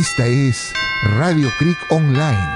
Esta 0.00 0.24
es 0.24 0.72
Radio 1.18 1.50
Creek 1.58 1.76
Online, 1.90 2.48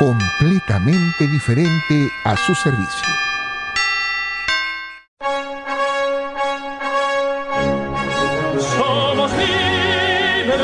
completamente 0.00 1.28
diferente 1.28 2.10
a 2.24 2.36
su 2.36 2.56
servicio. 2.56 3.06
Somos 8.58 9.30
libres, 9.30 10.56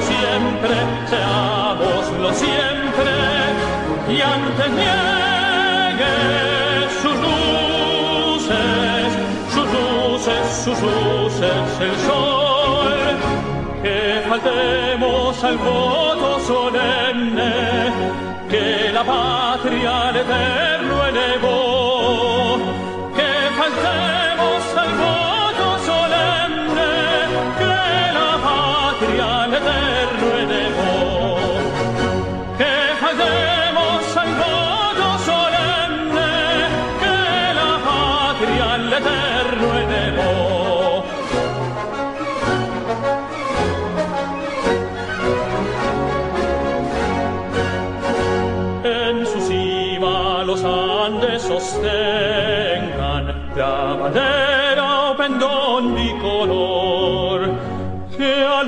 siempre, 0.00 0.76
seámoslo 1.10 2.32
siempre, 2.32 3.12
y 4.08 4.22
antes 4.22 4.70
niegue 4.70 6.14
sus 7.02 7.16
luces, 7.26 9.12
sus 9.52 9.66
luces, 9.70 10.40
sus 10.64 10.80
luces, 10.80 11.80
el 11.80 11.96
sol, 12.06 12.33
que 14.44 14.50
faltemos 14.50 15.44
al 15.44 15.58
voto 15.58 16.40
solemne, 16.40 17.52
que 18.48 18.90
la 18.92 19.04
patria 19.04 20.08
al 20.08 20.16
eterno 20.16 21.06
elevó 21.06 21.73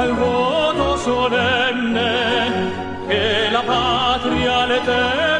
pensa 0.00 0.14
voto 0.14 0.96
solenne 0.96 2.72
che 3.06 3.48
la 3.50 3.62
patria 3.62 4.64
l'eterno 4.64 5.39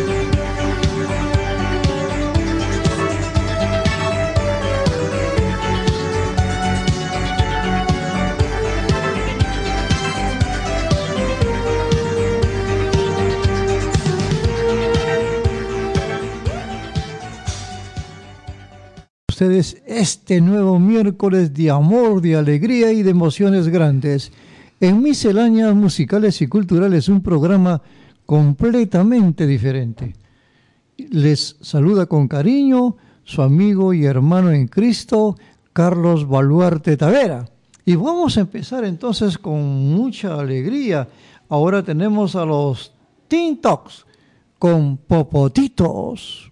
Este 19.41 20.39
nuevo 20.39 20.77
miércoles 20.77 21.53
de 21.53 21.71
amor, 21.71 22.21
de 22.21 22.35
alegría 22.35 22.91
y 22.91 23.01
de 23.01 23.09
emociones 23.09 23.67
grandes. 23.67 24.31
En 24.79 25.01
Misceláneas 25.01 25.73
Musicales 25.73 26.41
y 26.41 26.47
Culturales, 26.47 27.09
un 27.09 27.21
programa 27.21 27.81
completamente 28.25 29.47
diferente. 29.47 30.13
Les 30.97 31.57
saluda 31.61 32.05
con 32.05 32.27
cariño 32.27 32.97
su 33.23 33.41
amigo 33.41 33.93
y 33.93 34.05
hermano 34.05 34.51
en 34.51 34.67
Cristo, 34.67 35.35
Carlos 35.73 36.27
Baluarte 36.27 36.95
Tavera. 36.95 37.49
Y 37.83 37.95
vamos 37.95 38.37
a 38.37 38.41
empezar 38.41 38.85
entonces 38.85 39.39
con 39.39 39.59
mucha 39.93 40.39
alegría. 40.39 41.07
Ahora 41.49 41.81
tenemos 41.83 42.35
a 42.35 42.45
los 42.45 42.93
Teen 43.27 43.59
Talks 43.59 44.05
con 44.59 44.97
Popotitos. 44.97 46.50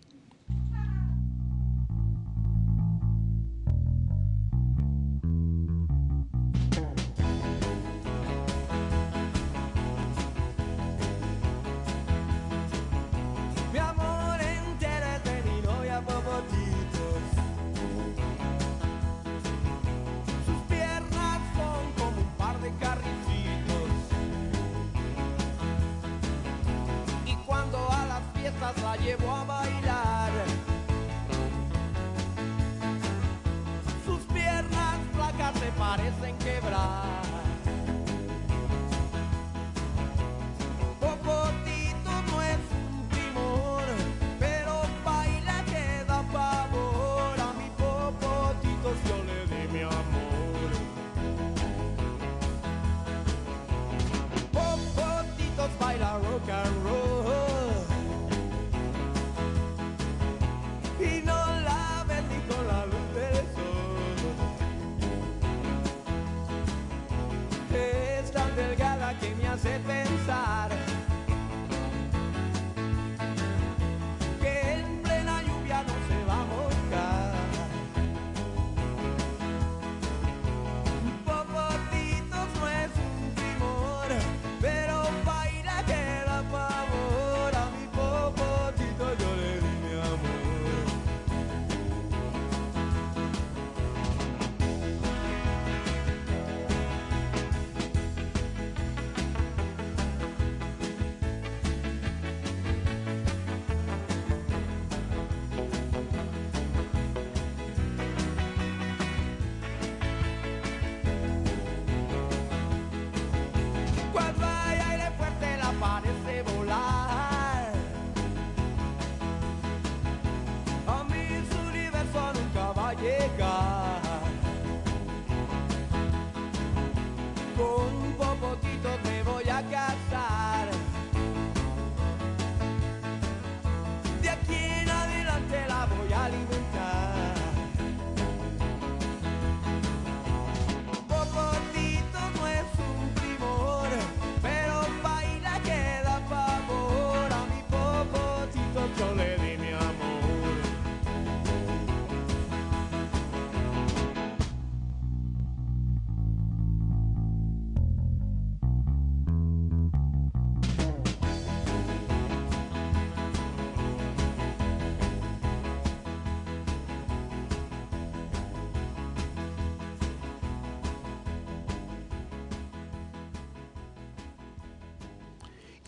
Hace 69.62 70.09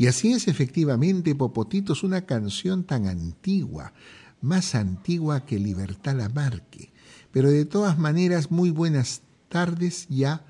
Y 0.01 0.07
así 0.07 0.33
es 0.33 0.47
efectivamente, 0.47 1.35
Popotito 1.35 1.93
es 1.93 2.01
una 2.01 2.21
canción 2.25 2.85
tan 2.85 3.05
antigua, 3.05 3.93
más 4.41 4.73
antigua 4.73 5.45
que 5.45 5.59
Libertad 5.59 6.15
Lamarque. 6.15 6.91
Pero 7.31 7.51
de 7.51 7.65
todas 7.65 7.99
maneras, 7.99 8.49
muy 8.49 8.71
buenas 8.71 9.21
tardes. 9.47 10.07
Ya 10.09 10.43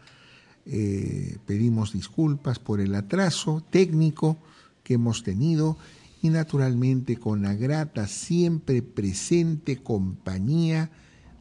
eh, 0.65 1.38
pedimos 1.45 1.92
disculpas 1.92 2.59
por 2.59 2.80
el 2.80 2.95
atraso 2.95 3.62
técnico 3.69 4.38
que 4.86 4.94
hemos 4.94 5.21
tenido 5.21 5.77
y 6.21 6.30
naturalmente 6.30 7.18
con 7.18 7.42
la 7.42 7.53
grata, 7.53 8.07
siempre 8.07 8.81
presente 8.81 9.83
compañía 9.83 10.92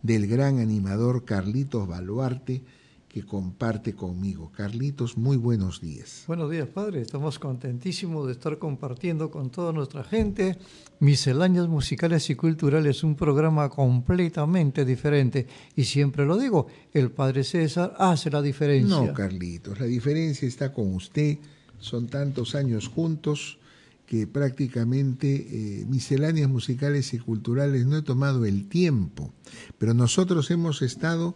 del 0.03 0.27
gran 0.27 0.59
animador 0.59 1.25
Carlitos 1.25 1.87
Baluarte 1.87 2.65
que 3.11 3.25
comparte 3.25 3.95
conmigo. 3.95 4.53
Carlitos, 4.57 5.19
muy 5.19 5.37
buenos 5.37 5.81
días. 5.81 6.23
Buenos 6.29 6.49
días, 6.49 6.69
padre. 6.69 7.01
Estamos 7.01 7.41
contentísimos 7.41 8.27
de 8.27 8.33
estar 8.33 8.57
compartiendo 8.59 9.33
con 9.33 9.51
toda 9.51 9.73
nuestra 9.73 10.05
gente 10.05 10.57
Misceláneas 11.01 11.67
Musicales 11.67 12.31
y 12.31 12.37
Culturales, 12.37 13.03
un 13.03 13.17
programa 13.17 13.69
completamente 13.69 14.85
diferente. 14.85 15.49
Y 15.75 15.85
siempre 15.85 16.25
lo 16.25 16.39
digo, 16.39 16.69
el 16.93 17.11
padre 17.11 17.43
César 17.43 17.95
hace 17.99 18.31
la 18.31 18.41
diferencia. 18.41 19.01
No, 19.01 19.13
Carlitos, 19.13 19.81
la 19.81 19.87
diferencia 19.87 20.47
está 20.47 20.73
con 20.73 20.95
usted. 20.95 21.39
Son 21.81 22.07
tantos 22.07 22.55
años 22.55 22.87
juntos 22.87 23.59
que 24.07 24.29
prácticamente 24.29 25.81
eh, 25.81 25.85
misceláneas 25.87 26.49
musicales 26.49 27.13
y 27.13 27.19
culturales 27.19 27.87
no 27.87 27.97
he 27.97 28.03
tomado 28.03 28.45
el 28.45 28.69
tiempo, 28.69 29.33
pero 29.79 29.95
nosotros 29.95 30.51
hemos 30.53 30.83
estado 30.83 31.35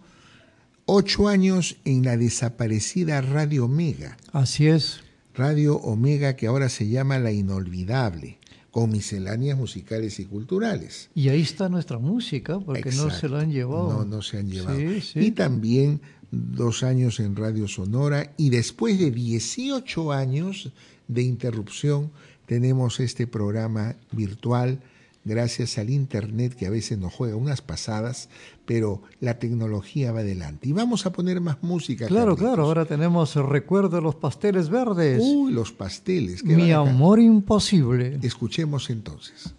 ocho 0.87 1.29
años 1.29 1.76
en 1.85 2.05
la 2.05 2.17
desaparecida 2.17 3.21
Radio 3.21 3.67
Omega. 3.67 4.17
Así 4.33 4.67
es. 4.67 5.00
Radio 5.35 5.76
Omega 5.76 6.37
que 6.37 6.47
ahora 6.47 6.69
se 6.69 6.88
llama 6.88 7.19
La 7.19 7.33
Inolvidable, 7.33 8.38
con 8.71 8.91
misceláneas 8.91 9.59
musicales 9.59 10.21
y 10.21 10.26
culturales. 10.26 11.11
Y 11.14 11.29
ahí 11.29 11.43
está 11.43 11.69
nuestra 11.69 11.99
música, 11.99 12.61
porque 12.61 12.91
no 12.93 13.11
se 13.11 13.29
la 13.29 13.41
han 13.41 13.50
llevado. 13.50 13.93
No, 13.93 14.05
no 14.05 14.23
se 14.23 14.38
han 14.38 14.50
llevado. 14.50 14.79
Sí, 14.79 15.00
sí. 15.00 15.21
Y 15.21 15.31
también 15.33 16.00
dos 16.31 16.83
años 16.83 17.21
en 17.21 17.37
Radio 17.37 17.69
Sonora 17.69 18.33
y 18.37 18.50
después 18.50 18.99
de 18.99 19.11
18 19.11 20.12
años 20.12 20.73
de 21.09 21.23
interrupción 21.23 22.11
tenemos 22.47 23.00
este 23.00 23.26
programa 23.26 23.97
virtual 24.12 24.81
gracias 25.25 25.78
al 25.78 25.90
Internet 25.90 26.54
que 26.54 26.66
a 26.66 26.71
veces 26.71 26.99
nos 26.99 27.12
juega 27.12 27.37
unas 27.37 27.62
pasadas, 27.62 28.28
pero 28.64 29.02
la 29.21 29.38
tecnología 29.38 30.12
va 30.12 30.21
adelante. 30.21 30.69
Y 30.69 30.73
vamos 30.73 31.07
a 31.07 31.12
poner 31.12 31.40
más 31.40 31.62
música. 31.62 32.07
Claro, 32.07 32.35
Carlitos. 32.35 32.49
claro, 32.49 32.64
ahora 32.64 32.85
tenemos 32.85 33.35
el 33.37 33.47
recuerdo 33.47 33.97
de 33.97 34.02
los 34.02 34.14
pasteles 34.14 34.69
verdes. 34.69 35.21
Uy, 35.23 35.52
los 35.52 35.73
pasteles. 35.73 36.45
Mi 36.45 36.73
amor 36.73 37.21
imposible. 37.21 38.19
Escuchemos 38.23 38.90
entonces. 38.90 39.54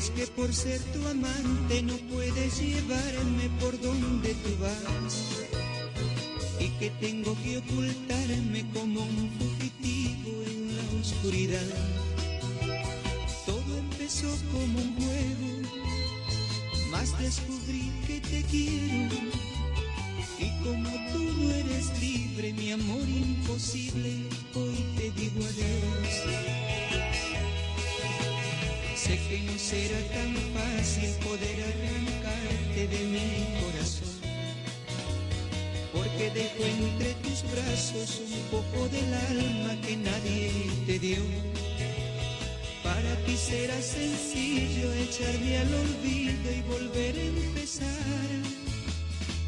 ¿Crees 0.00 0.12
que 0.12 0.26
por 0.32 0.54
ser 0.54 0.80
tu 0.94 1.06
amante 1.08 1.82
no 1.82 1.94
puedes 2.10 2.58
llevarme 2.58 3.50
por 3.60 3.78
donde 3.82 4.32
tú 4.32 4.56
vas? 4.58 5.44
Y 6.58 6.68
que 6.78 6.88
tengo 7.00 7.36
que 7.42 7.58
ocultarme 7.58 8.64
como 8.72 9.02
un 9.02 9.30
fugitivo 9.38 10.30
en 10.46 10.74
la 10.74 11.00
oscuridad. 11.02 11.66
Todo 13.44 13.76
empezó 13.76 14.34
como 14.50 14.78
un 14.78 14.94
juego, 14.94 15.68
más 16.90 17.18
descubrí 17.18 17.92
que 18.06 18.20
te 18.20 18.42
quiero. 18.44 19.16
Y 20.38 20.64
como 20.64 20.88
tú 21.12 21.24
no 21.42 21.50
eres 21.50 22.00
libre, 22.00 22.54
mi 22.54 22.72
amor 22.72 23.06
imposible, 23.06 24.14
hoy 24.54 24.82
te 24.96 25.10
digo 25.10 25.44
adiós. 25.44 26.79
Sé 29.10 29.18
que 29.28 29.40
no 29.40 29.58
será 29.58 30.00
tan 30.14 30.32
fácil 30.54 31.10
poder 31.26 31.56
arrancarte 31.70 32.82
de 32.94 33.00
mi 33.12 33.28
corazón, 33.60 34.14
porque 35.92 36.30
dejo 36.30 36.62
entre 36.62 37.14
tus 37.14 37.42
brazos 37.50 38.22
un 38.36 38.42
poco 38.54 38.88
del 38.88 39.12
alma 39.12 39.74
que 39.84 39.96
nadie 39.96 40.52
te 40.86 41.00
dio. 41.00 41.24
Para 42.84 43.12
ti 43.26 43.36
será 43.36 43.82
sencillo 43.82 44.92
echarme 44.92 45.58
al 45.58 45.74
olvido 45.74 46.46
y 46.58 46.62
volver 46.70 47.16
a 47.16 47.24
empezar. 47.24 48.28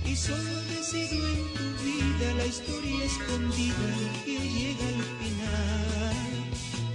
Y 0.04 0.16
solo 0.16 0.54
decido 0.75 1.25
en 1.35 1.42
tu 1.54 1.66
vida 1.87 2.35
la 2.37 2.47
historia 2.47 3.04
escondida 3.04 3.90
que 4.25 4.38
llega 4.57 4.88
al 4.88 5.02
final. 5.23 6.33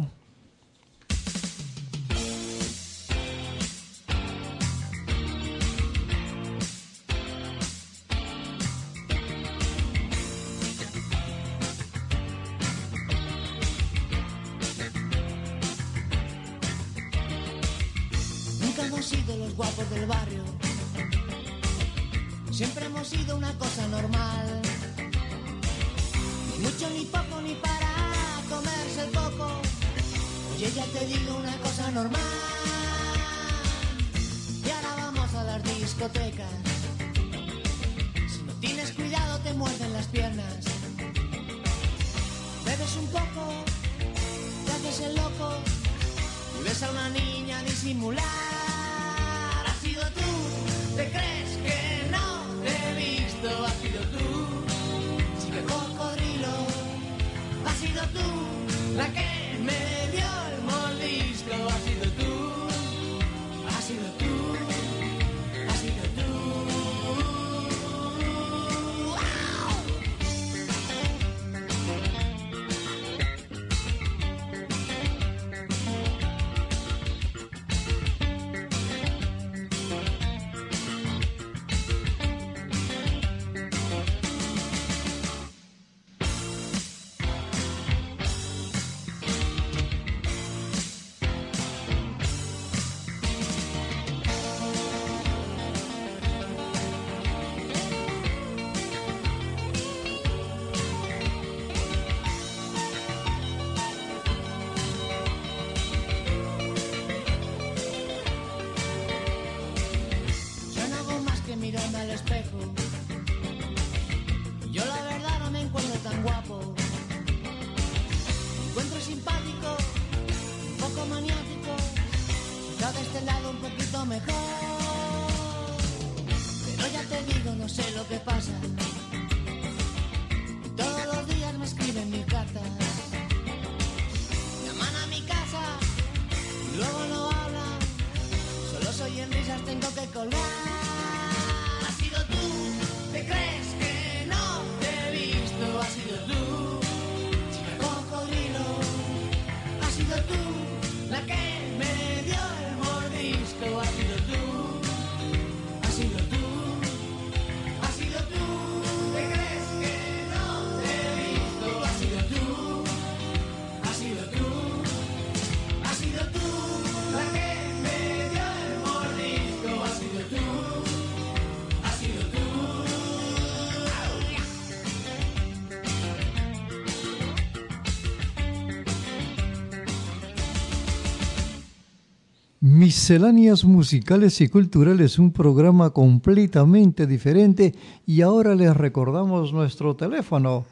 Misceláneas 182.92 183.64
musicales 183.66 184.40
y 184.40 184.49
culturales, 184.49 185.18
un 185.18 185.30
programa 185.30 185.90
completamente 185.90 187.07
diferente 187.07 187.75
y 188.07 188.23
ahora 188.23 188.54
les 188.54 188.75
recordamos 188.75 189.52
nuestro 189.52 189.95
teléfono 189.95 190.64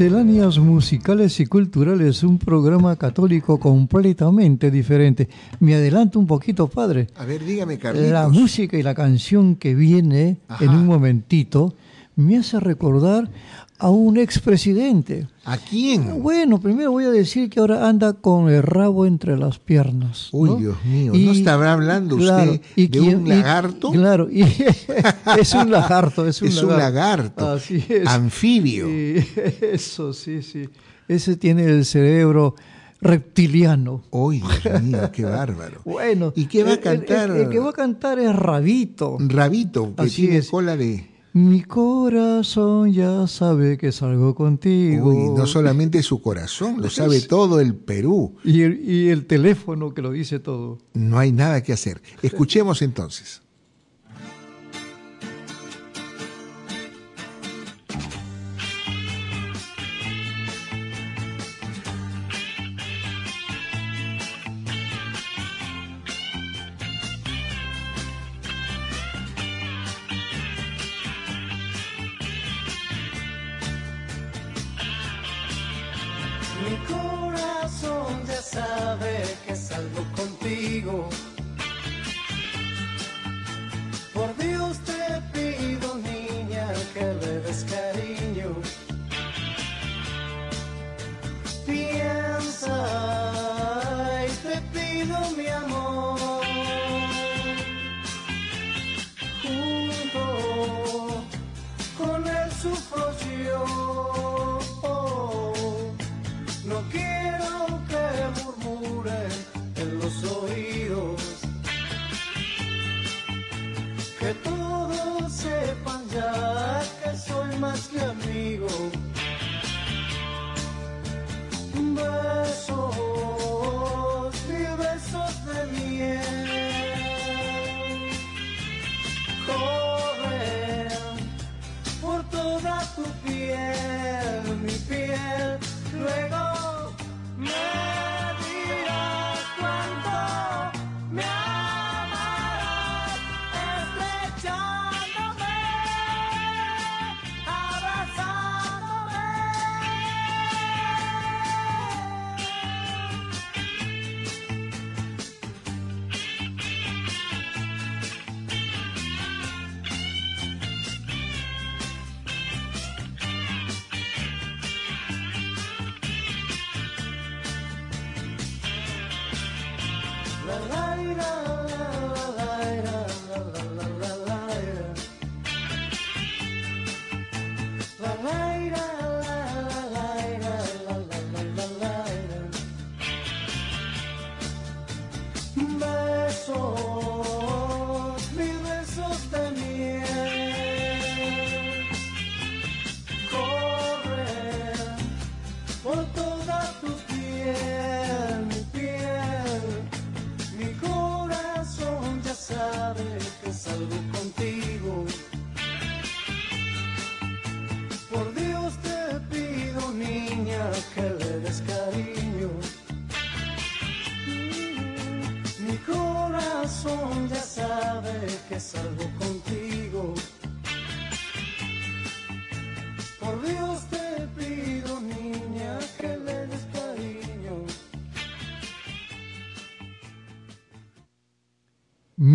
Misceláneas 0.00 0.58
musicales 0.58 1.40
y 1.40 1.46
culturales, 1.46 2.22
un 2.22 2.38
programa 2.38 2.96
católico 2.96 3.60
completamente 3.60 4.70
diferente. 4.70 5.28
Me 5.58 5.74
adelanto 5.74 6.18
un 6.18 6.26
poquito, 6.26 6.68
padre. 6.68 7.08
A 7.16 7.26
ver, 7.26 7.44
dígame, 7.44 7.78
Carlitos. 7.78 8.10
La 8.10 8.26
música 8.30 8.78
y 8.78 8.82
la 8.82 8.94
canción 8.94 9.56
que 9.56 9.74
viene 9.74 10.38
Ajá. 10.48 10.64
en 10.64 10.70
un 10.70 10.86
momentito 10.86 11.74
me 12.16 12.38
hace 12.38 12.58
recordar 12.60 13.28
a 13.80 13.88
un 13.90 14.18
expresidente. 14.18 15.26
¿A 15.44 15.56
quién? 15.56 16.22
Bueno, 16.22 16.60
primero 16.60 16.92
voy 16.92 17.04
a 17.04 17.10
decir 17.10 17.48
que 17.50 17.60
ahora 17.60 17.88
anda 17.88 18.12
con 18.12 18.48
el 18.50 18.62
rabo 18.62 19.06
entre 19.06 19.36
las 19.38 19.58
piernas. 19.58 20.28
Uy, 20.32 20.50
¿no? 20.50 20.56
Dios 20.56 20.84
mío, 20.84 21.12
¿no 21.14 21.32
estará 21.32 21.72
hablando 21.72 22.16
usted 22.16 22.60
de 22.76 23.00
un 23.00 23.28
lagarto? 23.28 23.90
claro, 23.90 24.28
y 24.30 24.42
es 25.40 25.54
un 25.54 25.70
lagarto, 25.70 26.26
es 26.26 26.40
un 26.42 26.48
Es 26.48 26.62
un 26.62 26.76
lagarto, 26.76 27.48
Así 27.52 27.82
es. 27.88 28.06
anfibio. 28.06 28.86
Eso, 29.72 30.12
sí, 30.12 30.42
sí. 30.42 30.68
Ese 31.08 31.36
tiene 31.36 31.64
el 31.64 31.84
cerebro 31.84 32.54
reptiliano. 33.00 34.02
Uy, 34.10 34.42
Dios 34.62 34.82
mío, 34.82 35.10
qué 35.12 35.24
bárbaro. 35.24 35.80
Bueno. 35.84 36.32
¿Y 36.36 36.46
qué 36.46 36.62
va 36.62 36.70
a 36.70 36.72
el- 36.74 36.78
el- 36.78 36.84
cantar? 36.84 37.30
El, 37.30 37.48
que 37.48 37.58
va 37.58 37.70
a 37.70 37.72
cantar 37.72 38.18
es 38.18 38.34
Rabito. 38.36 39.16
Rabito, 39.20 39.94
que 39.96 40.02
Así 40.02 40.22
tiene 40.22 40.36
es. 40.38 40.48
cola 40.50 40.76
de... 40.76 41.09
Mi 41.32 41.62
corazón 41.62 42.92
ya 42.92 43.26
sabe 43.26 43.78
que 43.78 43.92
salgo 43.92 44.34
contigo. 44.34 45.10
Uy, 45.10 45.38
no 45.38 45.46
solamente 45.46 46.02
su 46.02 46.20
corazón, 46.20 46.82
lo 46.82 46.90
sabe 46.90 47.20
todo 47.20 47.60
el 47.60 47.74
Perú. 47.76 48.34
y, 48.42 48.62
el, 48.62 48.80
y 48.88 49.08
el 49.10 49.26
teléfono 49.26 49.94
que 49.94 50.02
lo 50.02 50.10
dice 50.10 50.40
todo. 50.40 50.78
No 50.92 51.18
hay 51.18 51.30
nada 51.30 51.62
que 51.62 51.72
hacer. 51.72 52.02
Escuchemos 52.22 52.82
entonces. 52.82 53.42
Mi 76.70 76.76
corazón 76.86 78.24
ya 78.28 78.40
sabe 78.40 79.24
que 79.44 79.56
salgo 79.56 80.04
contigo. 80.14 81.08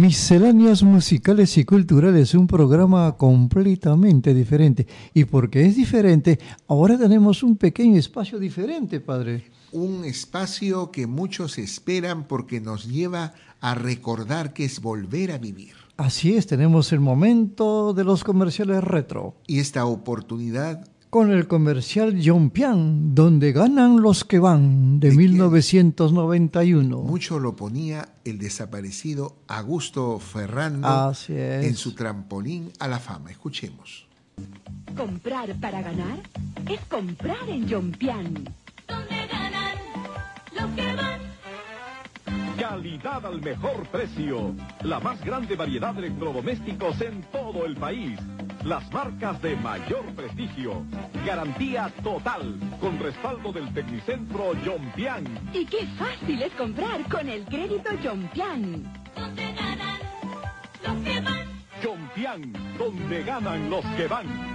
Misceláneas 0.05 0.83
musicales 0.83 1.57
y 1.57 1.65
culturales, 1.65 2.35
un 2.35 2.45
programa 2.45 3.17
completamente 3.17 4.35
diferente. 4.35 4.85
Y 5.15 5.25
porque 5.25 5.65
es 5.65 5.75
diferente, 5.75 6.37
ahora 6.67 6.95
tenemos 6.95 7.41
un 7.41 7.57
pequeño 7.57 7.97
espacio 7.97 8.37
diferente, 8.37 8.99
padre. 8.99 9.45
Un 9.71 10.05
espacio 10.05 10.91
que 10.91 11.07
muchos 11.07 11.57
esperan 11.57 12.27
porque 12.27 12.61
nos 12.61 12.85
lleva 12.87 13.33
a 13.61 13.73
recordar 13.73 14.53
que 14.53 14.65
es 14.65 14.79
volver 14.79 15.31
a 15.31 15.39
vivir. 15.39 15.73
Así 15.97 16.35
es, 16.35 16.45
tenemos 16.45 16.91
el 16.91 16.99
momento 16.99 17.95
de 17.95 18.03
los 18.03 18.23
comerciales 18.23 18.83
retro. 18.83 19.33
Y 19.47 19.57
esta 19.57 19.87
oportunidad 19.87 20.87
Con 21.15 21.31
el 21.31 21.47
comercial 21.47 22.19
Yompian, 22.19 23.15
donde 23.15 23.53
ganan 23.53 24.01
los 24.01 24.25
que 24.25 24.37
van, 24.37 24.99
de 24.99 25.11
¿De 25.11 25.15
quién? 25.15 25.31
1991. 25.31 26.97
mucho 27.03 27.39
lo 27.39 27.55
ponía 27.55 28.09
el 28.25 28.37
desaparecido 28.37 29.37
Augusto 29.47 30.19
Ferrando 30.19 30.85
Así 30.85 31.31
es. 31.31 31.67
en 31.67 31.75
su 31.77 31.95
trampolín 31.95 32.69
a 32.79 32.89
la 32.89 32.99
fama. 32.99 33.31
Escuchemos. 33.31 34.07
Comprar 34.97 35.55
para 35.61 35.81
ganar 35.81 36.19
es 36.69 36.81
comprar 36.89 37.47
en 37.47 37.65
Yompian. 37.65 38.33
Donde 38.85 39.27
ganan 39.31 39.77
los 40.53 40.69
que 40.75 40.95
van. 40.95 41.21
Calidad 42.59 43.25
al 43.25 43.41
mejor 43.41 43.87
precio. 43.87 44.53
La 44.83 44.99
más 44.99 45.23
grande 45.23 45.55
variedad 45.55 45.93
de 45.93 46.07
electrodomésticos 46.07 46.99
en 46.99 47.21
todo 47.31 47.65
el 47.65 47.77
país. 47.77 48.19
Las 48.65 48.91
marcas 48.91 49.39
de 49.43 49.55
mayor 49.57 50.03
prestigio. 50.15 50.83
Garantía 51.23 51.91
total. 52.03 52.59
Con 52.81 52.97
respaldo 52.99 53.53
del 53.53 53.71
Tecnicentro 53.71 54.55
Yompian. 54.63 55.23
Y 55.53 55.65
qué 55.65 55.85
fácil 55.99 56.41
es 56.41 56.51
comprar 56.53 57.07
con 57.07 57.29
el 57.29 57.45
crédito 57.45 57.93
Yompian. 58.03 58.91
Donde 59.15 59.53
ganan 59.53 59.99
los 60.83 61.03
que 61.03 61.21
van. 61.21 61.47
Yompian, 61.83 62.53
donde 62.79 63.23
ganan 63.23 63.69
los 63.69 63.85
que 63.85 64.07
van. 64.07 64.54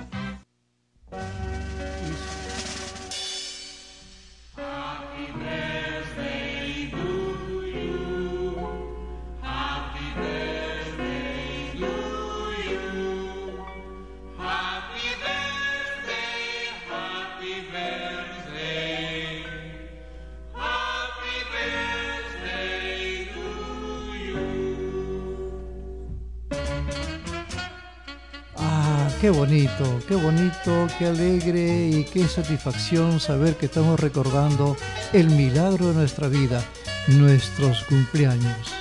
Qué 29.20 29.28
bonito, 29.28 30.00
qué 30.08 30.14
bonito, 30.14 30.86
qué 30.98 31.06
alegre 31.06 31.88
y 31.88 32.04
qué 32.04 32.26
satisfacción 32.26 33.20
saber 33.20 33.56
que 33.56 33.66
estamos 33.66 34.00
recordando 34.00 34.76
el 35.12 35.28
milagro 35.28 35.88
de 35.88 35.94
nuestra 35.94 36.28
vida, 36.28 36.64
nuestros 37.08 37.84
cumpleaños. 37.84 38.72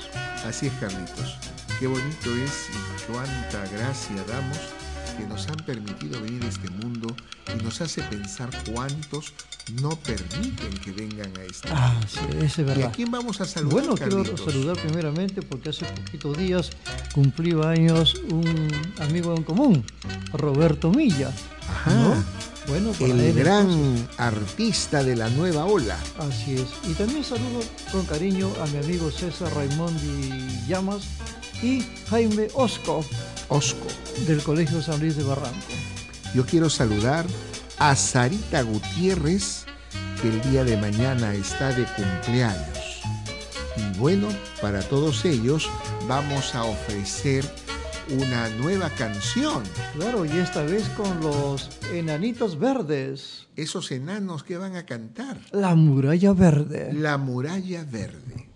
Así 0.46 0.68
es, 0.68 0.74
Carlitos. 0.80 1.38
Qué 1.80 1.88
bonito 1.88 2.36
es 2.46 2.70
y 2.70 3.12
cuánta 3.12 3.66
gracia 3.74 4.16
damos 4.28 4.58
que 5.18 5.26
nos 5.28 5.48
han 5.50 5.58
permitido 5.58 6.22
venir 6.22 6.42
a 6.44 6.48
este 6.48 6.70
mundo 6.70 7.14
y 7.54 7.62
nos 7.64 7.82
hace 7.82 8.02
pensar 8.04 8.50
cuántos 8.74 9.34
no 9.82 9.92
permiten 10.00 10.78
que 10.84 10.92
vengan 10.92 11.32
a 11.38 11.44
mundo. 11.44 11.70
Ah, 11.72 12.00
sí, 12.08 12.20
es 12.44 12.58
¿Y 12.58 12.62
a 12.62 12.66
verdad. 12.66 12.94
quién 12.96 13.12
vamos 13.12 13.40
a 13.42 13.46
saludar, 13.46 13.74
Bueno, 13.74 13.96
quiero 13.96 14.38
saludar 14.38 14.78
primeramente 14.78 15.42
porque 15.42 15.70
hace 15.70 15.86
poquitos 15.86 16.38
días 16.38 16.70
cumplió 17.14 17.68
años 17.68 18.16
un 18.32 18.70
amigo 19.00 19.36
en 19.36 19.44
común, 19.44 19.86
Roberto 20.34 20.92
Milla. 20.92 21.32
Ajá. 21.68 21.94
¿no? 21.94 22.24
Bueno, 22.68 22.92
El 23.00 23.34
gran 23.34 24.08
artista 24.18 25.04
de 25.04 25.16
la 25.16 25.30
nueva 25.30 25.66
ola. 25.66 25.98
Así 26.20 26.54
es. 26.56 26.68
Y 26.88 26.94
también 26.94 27.24
saludo 27.24 27.62
con 27.92 28.06
cariño 28.06 28.52
a 28.62 28.68
mi 28.68 28.78
amigo 28.78 29.10
César 29.10 29.52
Raimondi 29.56 30.66
Llamas 30.68 31.04
y 31.64 31.84
Jaime 32.10 32.48
Osco 32.54 33.04
Osco. 33.48 33.88
del 34.28 34.44
Colegio 34.44 34.82
San 34.84 35.00
Luis 35.00 35.16
de 35.16 35.24
Barranco. 35.24 35.58
Yo 36.36 36.46
quiero 36.46 36.70
saludar 36.70 37.26
a 37.80 37.96
Sarita 37.96 38.62
Gutiérrez, 38.62 39.66
que 40.22 40.28
el 40.28 40.42
día 40.52 40.64
de 40.66 40.76
mañana 40.78 41.34
está 41.34 41.70
de 41.70 41.86
cumpleaños. 41.96 43.02
Y 43.78 43.98
bueno, 43.98 44.28
para 44.62 44.82
todos 44.82 45.24
ellos 45.24 45.70
vamos 46.08 46.54
a 46.56 46.66
ofrecer 46.66 47.46
una 48.10 48.50
nueva 48.50 48.90
canción. 48.90 49.64
Claro, 49.94 50.26
y 50.26 50.32
esta 50.32 50.64
vez 50.64 50.90
con 50.90 51.22
los 51.22 51.70
enanitos 51.94 52.60
verdes. 52.60 53.48
Esos 53.56 53.92
enanos 53.92 54.44
que 54.44 54.58
van 54.58 54.76
a 54.76 54.86
cantar. 54.86 55.40
La 55.52 55.76
muralla 55.76 56.34
verde. 56.34 56.92
La 56.94 57.18
muralla 57.18 57.86
verde. 57.90 58.49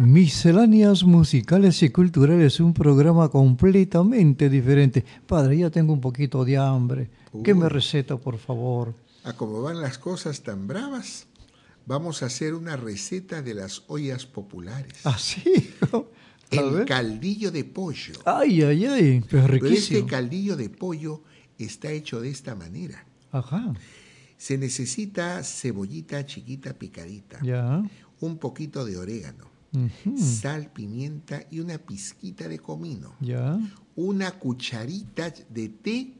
Misceláneas 0.00 1.04
musicales 1.04 1.82
y 1.82 1.90
culturales, 1.90 2.58
un 2.58 2.72
programa 2.72 3.28
completamente 3.28 4.48
diferente. 4.48 5.04
Padre, 5.26 5.58
ya 5.58 5.68
tengo 5.70 5.92
un 5.92 6.00
poquito 6.00 6.42
de 6.42 6.56
hambre. 6.56 7.10
¿Qué 7.44 7.52
me 7.54 7.68
receta, 7.68 8.16
por 8.16 8.38
favor? 8.38 8.94
A 9.24 9.34
como 9.34 9.60
van 9.60 9.82
las 9.82 9.98
cosas 9.98 10.40
tan 10.42 10.66
bravas, 10.66 11.26
vamos 11.84 12.22
a 12.22 12.26
hacer 12.26 12.54
una 12.54 12.76
receta 12.78 13.42
de 13.42 13.52
las 13.52 13.82
ollas 13.88 14.24
populares. 14.24 14.94
¿Ah, 15.04 15.18
sí? 15.18 15.42
El 16.50 16.70
ver. 16.70 16.86
caldillo 16.86 17.50
de 17.50 17.64
pollo. 17.64 18.14
Ay, 18.24 18.62
ay, 18.62 18.86
ay, 18.86 19.20
pues 19.20 19.28
Pero 19.30 19.44
este 19.44 19.58
riquísimo. 19.68 20.06
caldillo 20.06 20.56
de 20.56 20.70
pollo 20.70 21.22
está 21.58 21.92
hecho 21.92 22.22
de 22.22 22.30
esta 22.30 22.54
manera. 22.54 23.04
Ajá, 23.32 23.74
Se 24.38 24.56
necesita 24.56 25.44
cebollita 25.44 26.24
chiquita 26.24 26.72
picadita, 26.72 27.38
ya. 27.42 27.82
un 28.20 28.38
poquito 28.38 28.86
de 28.86 28.96
orégano, 28.96 29.44
Sal, 30.16 30.70
pimienta 30.72 31.44
y 31.50 31.60
una 31.60 31.78
pizquita 31.78 32.48
de 32.48 32.58
comino. 32.58 33.14
Ya. 33.20 33.58
Una 33.96 34.32
cucharita 34.32 35.32
de 35.48 35.68
té 35.68 36.12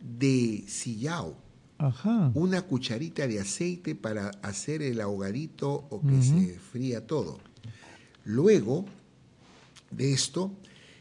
de 0.00 0.64
sillao. 0.66 1.36
Ajá. 1.78 2.30
Una 2.34 2.62
cucharita 2.62 3.26
de 3.26 3.40
aceite 3.40 3.94
para 3.94 4.30
hacer 4.42 4.82
el 4.82 5.00
ahogadito 5.00 5.86
o 5.90 6.00
que 6.00 6.22
se 6.22 6.58
fría 6.58 7.06
todo. 7.06 7.40
Luego 8.24 8.84
de 9.90 10.12
esto 10.12 10.52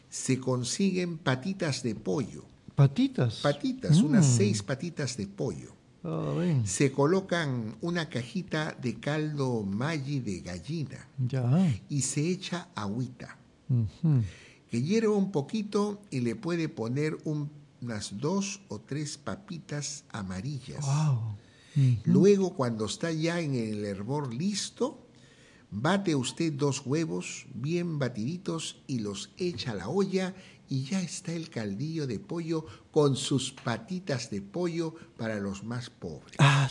se 0.09 0.39
consiguen 0.39 1.17
patitas 1.17 1.83
de 1.83 1.95
pollo. 1.95 2.45
Patitas. 2.75 3.41
Patitas, 3.41 4.01
unas 4.01 4.25
Mm. 4.25 4.37
seis 4.37 4.63
patitas 4.63 5.17
de 5.17 5.27
pollo. 5.27 5.73
Se 6.65 6.91
colocan 6.91 7.75
una 7.81 8.09
cajita 8.09 8.75
de 8.81 8.99
caldo 8.99 9.63
Maggi 9.63 10.19
de 10.19 10.41
gallina 10.41 11.07
Ya. 11.27 11.71
y 11.89 12.01
se 12.01 12.27
echa 12.29 12.69
agüita, 12.75 13.37
que 14.69 14.81
hierva 14.81 15.15
un 15.15 15.31
poquito 15.31 16.01
y 16.09 16.21
le 16.21 16.35
puede 16.35 16.69
poner 16.69 17.17
un- 17.25 17.49
unas 17.81 18.17
dos 18.19 18.61
o 18.67 18.79
tres 18.79 19.17
papitas 19.17 20.03
amarillas. 20.11 20.85
Wow. 20.85 21.19
Luego, 22.05 22.55
cuando 22.55 22.85
está 22.85 23.11
ya 23.11 23.39
en 23.39 23.55
el 23.55 23.85
hervor 23.85 24.33
listo, 24.33 25.07
bate 25.69 26.15
usted 26.15 26.51
dos 26.53 26.85
huevos 26.85 27.45
bien 27.53 27.97
batiditos 27.97 28.81
y 28.87 28.99
los 28.99 29.29
echa 29.37 29.71
a 29.71 29.75
la 29.75 29.87
olla 29.87 30.33
y 30.71 30.85
ya 30.85 31.01
está 31.01 31.33
el 31.33 31.49
caldillo 31.49 32.07
de 32.07 32.17
pollo 32.17 32.65
con 32.91 33.17
sus 33.17 33.51
patitas 33.51 34.29
de 34.29 34.41
pollo 34.41 34.95
para 35.17 35.37
los 35.37 35.65
más 35.65 35.89
pobres. 35.89 36.37
Ah, 36.39 36.69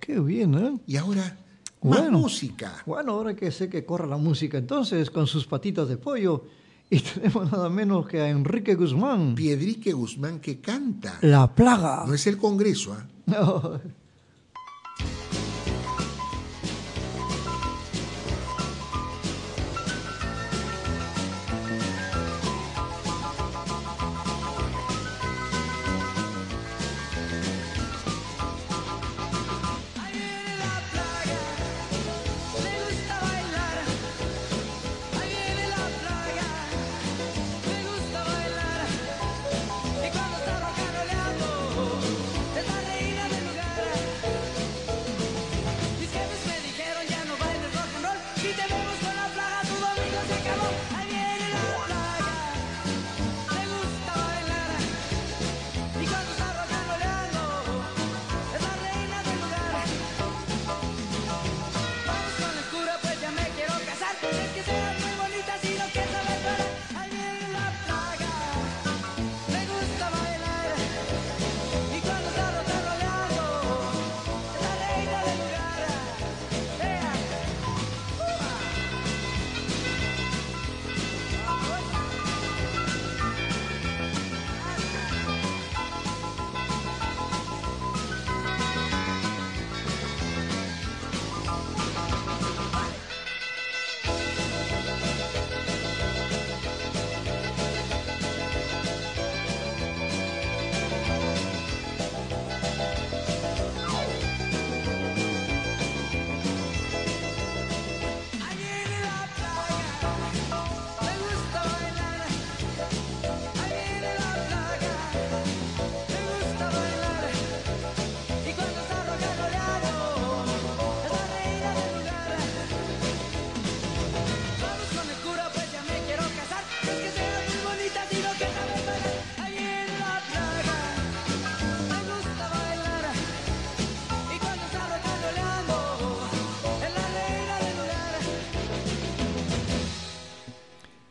qué 0.00 0.18
bien, 0.18 0.54
¿eh? 0.56 0.80
Y 0.88 0.96
ahora, 0.96 1.38
más 1.80 2.00
Bueno. 2.00 2.18
música. 2.18 2.82
Bueno, 2.84 3.12
ahora 3.12 3.36
que 3.36 3.52
sé 3.52 3.68
que 3.68 3.84
corre 3.84 4.08
la 4.08 4.16
música, 4.16 4.58
entonces, 4.58 5.10
con 5.10 5.28
sus 5.28 5.46
patitas 5.46 5.88
de 5.88 5.96
pollo, 5.96 6.44
y 6.90 6.98
tenemos 7.14 7.52
nada 7.52 7.68
menos 7.70 8.08
que 8.08 8.20
a 8.20 8.28
Enrique 8.28 8.74
Guzmán. 8.74 9.36
Piedrique 9.36 9.92
Guzmán 9.92 10.40
que 10.40 10.60
canta. 10.60 11.16
La 11.22 11.54
plaga. 11.54 12.02
No 12.08 12.14
es 12.14 12.26
el 12.26 12.36
Congreso, 12.36 12.94
¿ah? 12.94 13.06
No. 13.26 13.80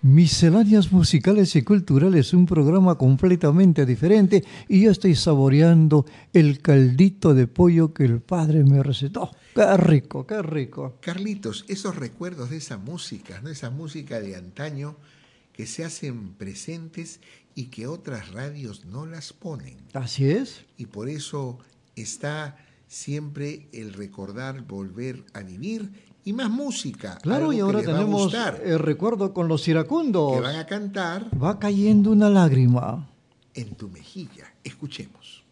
Misceláneas 0.03 0.91
musicales 0.91 1.55
y 1.55 1.61
culturales, 1.61 2.33
un 2.33 2.45
programa 2.45 2.97
completamente 2.97 3.85
diferente 3.85 4.43
y 4.67 4.81
yo 4.81 4.91
estoy 4.91 5.15
saboreando 5.15 6.05
el 6.33 6.61
caldito 6.61 7.33
de 7.33 7.47
pollo 7.47 7.93
que 7.93 8.03
el 8.03 8.19
padre 8.19 8.65
me 8.65 8.83
recetó. 8.83 9.31
Qué 9.55 9.77
rico, 9.77 10.27
qué 10.27 10.41
rico. 10.41 10.97
Carlitos, 10.99 11.63
esos 11.69 11.95
recuerdos 11.95 12.49
de 12.49 12.57
esa 12.57 12.77
música, 12.77 13.39
¿no? 13.41 13.49
esa 13.49 13.69
música 13.69 14.19
de 14.19 14.35
antaño 14.35 14.97
que 15.53 15.65
se 15.65 15.85
hacen 15.85 16.33
presentes 16.33 17.21
y 17.55 17.67
que 17.67 17.87
otras 17.87 18.33
radios 18.33 18.83
no 18.83 19.05
las 19.05 19.31
ponen. 19.31 19.77
Así 19.93 20.29
es. 20.29 20.65
Y 20.77 20.87
por 20.87 21.07
eso 21.07 21.59
está 21.95 22.57
siempre 22.89 23.69
el 23.71 23.93
recordar, 23.93 24.67
volver 24.67 25.23
a 25.33 25.43
vivir 25.43 25.93
y 26.25 26.33
más 26.33 26.49
música. 26.49 27.17
Claro, 27.21 27.51
y 27.53 27.59
ahora 27.59 27.81
tenemos 27.81 28.33
el 28.63 28.79
recuerdo 28.79 29.33
con 29.33 29.47
los 29.47 29.67
iracundos. 29.67 30.33
que 30.33 30.39
van 30.41 30.55
a 30.55 30.65
cantar 30.65 31.25
Va 31.41 31.59
cayendo 31.59 32.11
una 32.11 32.29
lágrima. 32.29 33.07
en 33.53 33.75
tu 33.75 33.89
mejilla. 33.89 34.45
Escuchemos. 34.63 35.43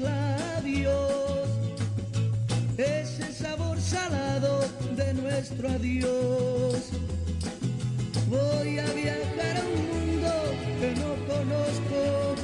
Labios 0.00 1.48
ese 2.78 3.32
sabor 3.32 3.80
salado 3.80 4.60
de 4.96 5.14
nuestro 5.14 5.68
adiós. 5.68 6.90
Voy 8.28 8.78
a 8.78 8.86
viajar 8.92 9.56
a 9.56 9.64
un 9.76 9.82
mundo 9.92 10.30
que 10.80 10.90
no 11.00 11.10
conozco, 11.32 12.34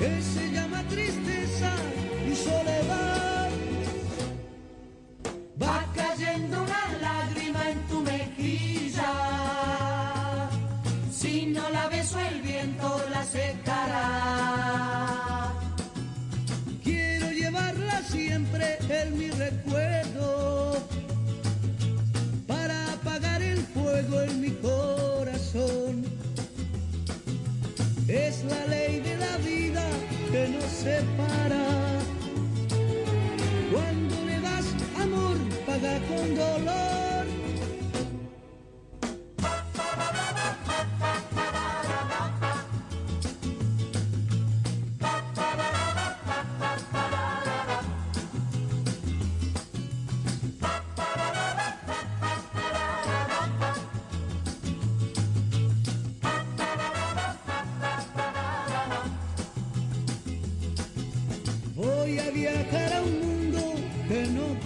que 0.00 0.22
se 0.22 0.50
llama 0.50 0.82
tristeza 0.88 1.70
y 2.28 2.34
soledad. 2.34 3.50
Va 5.62 5.86
cayendo 5.94 6.62
una 6.62 6.84
lágrima 7.00 7.70
en 7.70 7.80
tu 7.86 8.00
mejilla. 8.00 9.12
Si 11.12 11.46
no 11.46 11.68
la 11.70 11.88
beso 11.88 12.18
el 12.18 12.40
viento 12.42 13.00
la 13.10 13.22
secará. 13.24 13.65
La 28.48 28.66
ley 28.66 29.00
de 29.00 29.16
la 29.16 29.36
vida 29.38 29.84
que 30.30 30.48
nos 30.48 30.64
separa. 30.64 31.95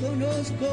Conozco, 0.01 0.67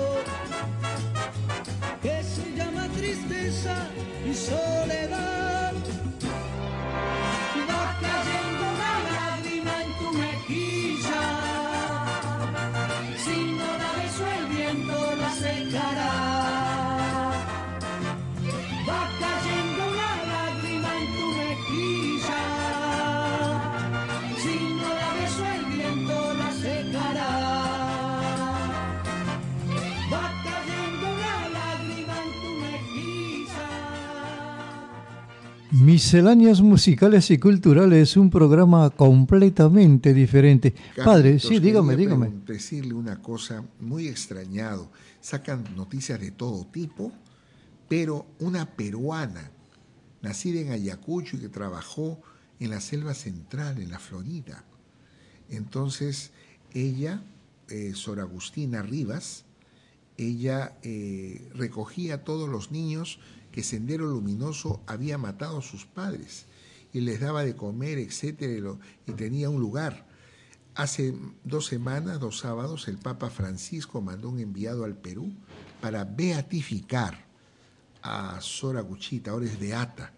Misceláneas 35.88 36.60
musicales 36.60 37.32
y 37.32 37.38
culturales, 37.38 38.18
un 38.18 38.30
programa 38.30 38.90
completamente 38.90 40.14
diferente. 40.14 40.76
Padre, 40.98 41.40
sí, 41.40 41.60
dígame, 41.60 41.96
dígame. 41.96 42.30
Decirle 42.46 42.94
una 42.94 43.22
cosa 43.22 43.64
muy 43.80 44.10
extrañado. 44.10 44.92
Sacan 45.22 45.64
noticias 45.78 46.20
de 46.20 46.32
todo 46.32 46.66
tipo, 46.66 47.14
pero 47.88 48.26
una 48.40 48.66
peruana, 48.66 49.50
nacida 50.22 50.60
en 50.60 50.72
Ayacucho 50.74 51.38
y 51.38 51.40
que 51.40 51.48
trabajó 51.48 52.20
en 52.60 52.72
la 52.72 52.82
selva 52.82 53.14
central, 53.14 53.82
en 53.82 53.90
la 53.90 54.00
Florida. 54.00 54.66
Entonces, 55.50 56.32
ella, 56.74 57.24
eh, 57.70 57.94
Sor 57.96 58.20
Agustina 58.20 58.82
Rivas, 58.82 59.46
ella 60.18 60.78
eh, 60.82 61.48
recogía 61.54 62.16
a 62.16 62.24
todos 62.26 62.50
los 62.50 62.72
niños 62.72 63.20
que 63.52 63.64
Sendero 63.64 64.06
Luminoso 64.06 64.82
había 64.88 65.18
matado 65.18 65.60
a 65.60 65.62
sus 65.62 65.86
padres 65.86 66.46
y 66.94 67.02
les 67.02 67.20
daba 67.20 67.44
de 67.44 67.56
comer, 67.56 67.98
etcétera, 67.98 68.76
y, 69.06 69.12
tenía 69.14 69.50
un 69.50 69.60
lugar. 69.60 70.06
Hace 70.76 71.14
dos 71.44 71.66
semanas, 71.66 72.20
dos 72.20 72.40
sábados, 72.40 72.88
el 72.88 72.98
Papa 72.98 73.30
Francisco 73.30 74.02
mandó 74.02 74.30
un 74.30 74.40
enviado 74.40 74.84
al 74.84 74.96
Perú 74.96 75.32
para 75.82 76.04
beatificar 76.04 77.26
a 78.02 78.40
Sor 78.42 78.78
Aguchita, 78.78 79.32
ahora 79.32 79.46
es 79.46 79.60
beata. 79.60 80.14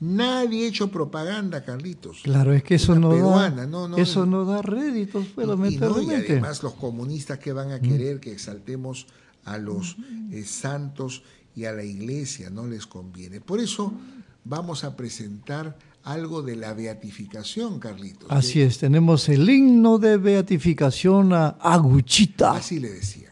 Nadie 0.00 0.64
ha 0.64 0.68
hecho 0.68 0.90
propaganda, 0.90 1.64
Carlitos. 1.64 2.22
Claro, 2.24 2.52
es 2.52 2.64
que 2.64 2.74
eso 2.74 2.94
no 2.96 3.10
peruana, 3.10 3.62
da, 3.62 3.66
no, 3.66 3.86
no, 3.86 3.96
eso 3.96 4.26
no 4.26 4.44
da 4.44 4.60
réditos, 4.60 5.28
pero 5.36 5.54
y, 5.64 5.76
no, 5.76 6.02
y 6.02 6.10
además 6.10 6.62
los 6.62 6.74
comunistas 6.74 7.38
que 7.38 7.52
van 7.52 7.70
a 7.70 7.80
querer 7.80 8.18
que 8.18 8.32
exaltemos 8.32 9.06
a 9.44 9.58
los 9.58 9.96
eh, 10.32 10.44
santos 10.44 11.22
y 11.54 11.64
a 11.64 11.72
la 11.72 11.84
iglesia, 11.84 12.50
no 12.50 12.66
les 12.66 12.86
conviene. 12.86 13.40
Por 13.40 13.60
eso 13.60 13.92
vamos 14.44 14.84
a 14.84 14.96
presentar 14.96 15.76
algo 16.04 16.42
de 16.42 16.56
la 16.56 16.74
beatificación, 16.74 17.78
Carlitos. 17.78 18.30
Así 18.30 18.60
es, 18.60 18.78
tenemos 18.78 19.28
el 19.28 19.48
himno 19.48 19.98
de 19.98 20.16
beatificación 20.16 21.32
a 21.32 21.48
Aguchita. 21.60 22.52
Así 22.52 22.80
le 22.80 22.90
decía. 22.90 23.31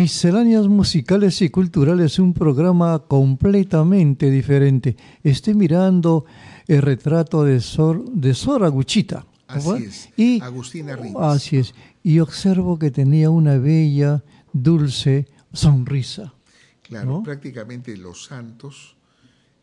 Misceláneas 0.00 0.66
musicales 0.66 1.42
y 1.42 1.50
culturales, 1.50 2.18
un 2.18 2.32
programa 2.32 3.00
completamente 3.00 4.30
diferente. 4.30 4.96
Estoy 5.22 5.52
mirando 5.52 6.24
el 6.66 6.80
retrato 6.80 7.44
de 7.44 7.60
Sor, 7.60 8.10
de 8.10 8.32
Sor 8.32 8.64
Aguchita. 8.64 9.26
Así 9.46 9.68
¿verdad? 9.68 9.86
es, 9.86 10.08
Y, 10.16 10.40
Agustina 10.40 10.96
Rivas. 10.96 11.36
Así 11.36 11.58
es. 11.58 11.74
Y 12.02 12.18
observo 12.20 12.78
que 12.78 12.90
tenía 12.90 13.28
una 13.28 13.58
bella, 13.58 14.24
dulce 14.54 15.28
sonrisa. 15.52 16.32
Claro, 16.80 17.06
¿no? 17.06 17.22
prácticamente 17.22 17.94
los 17.98 18.24
santos 18.24 18.96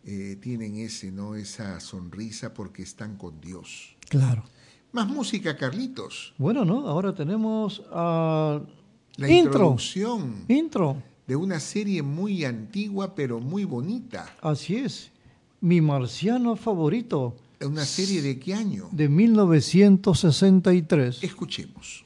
eh, 0.06 0.38
tienen 0.40 0.76
ese, 0.76 1.12
¿no? 1.12 1.34
Esa 1.34 1.80
sonrisa 1.80 2.54
porque 2.54 2.84
están 2.84 3.18
con 3.18 3.42
Dios. 3.42 3.96
Claro. 4.08 4.44
Más 4.92 5.08
música, 5.08 5.58
Carlitos. 5.58 6.36
Bueno, 6.38 6.64
¿no? 6.64 6.88
Ahora 6.88 7.16
tenemos 7.16 7.82
a 7.92 8.62
La 9.18 9.30
intro. 9.30 9.52
introducción 9.54 10.46
Intro. 10.48 10.98
de 11.28 11.36
una 11.36 11.60
serie 11.60 12.02
muy 12.04 12.46
antigua 12.46 13.14
pero 13.16 13.40
muy 13.40 13.64
bonita. 13.66 14.32
Así 14.42 14.76
es. 14.78 15.12
Mi 15.60 15.82
marciano 15.82 16.56
favorito 16.56 17.36
¿Una 17.60 17.86
serie 17.86 18.22
de 18.22 18.38
qué 18.40 18.54
año? 18.54 18.88
de 18.92 19.10
1963. 19.10 21.24
Escuchemos. 21.24 22.06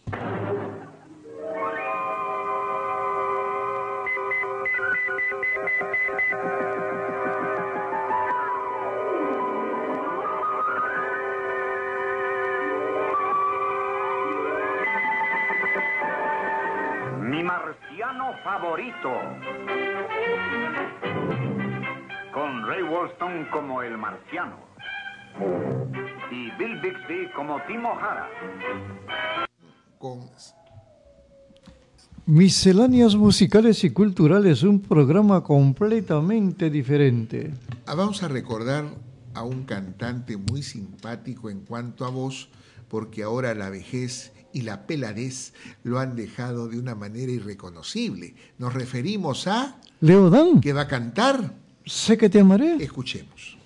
Favorito. 18.82 19.10
Con 22.34 22.66
Ray 22.66 22.84
Walston 22.84 23.46
como 23.52 23.82
el 23.82 23.98
marciano. 23.98 24.58
Y 26.32 26.52
Bill 26.58 26.80
Bixby 26.82 27.32
como 27.36 27.62
Timo 27.68 27.94
Hara. 27.94 28.28
Con 29.98 30.22
Misceláneas 32.26 33.16
musicales 33.16 33.84
y 33.84 33.90
culturales, 33.90 34.64
un 34.64 34.80
programa 34.80 35.44
completamente 35.44 36.70
diferente. 36.70 37.52
Ah, 37.86 37.96
Vamos 37.96 38.24
a 38.24 38.28
recordar 38.28 38.86
a 39.34 39.44
un 39.44 39.64
cantante 39.64 40.38
muy 40.38 40.62
simpático 40.64 41.50
en 41.50 41.62
cuanto 41.62 42.06
a 42.06 42.10
voz, 42.10 42.50
porque 42.88 43.24
ahora 43.24 43.54
la 43.54 43.70
vejez 43.70 44.32
y 44.54 44.62
la 44.62 44.88
peladez 44.88 45.54
lo 45.84 46.00
han 46.00 46.16
dejado 46.16 46.68
de 46.68 46.80
una 46.80 46.96
manera 46.96 47.32
irreconocible. 47.32 48.36
Nos 48.58 48.74
referimos 48.74 49.48
a 49.48 49.78
Leodán, 50.00 50.62
que 50.62 50.74
va 50.74 50.82
a 50.82 50.88
cantar. 50.88 51.54
sé 51.86 52.18
que 52.18 52.30
te 52.30 52.40
amaré. 52.40 52.76
Escuchemos. 52.84 53.58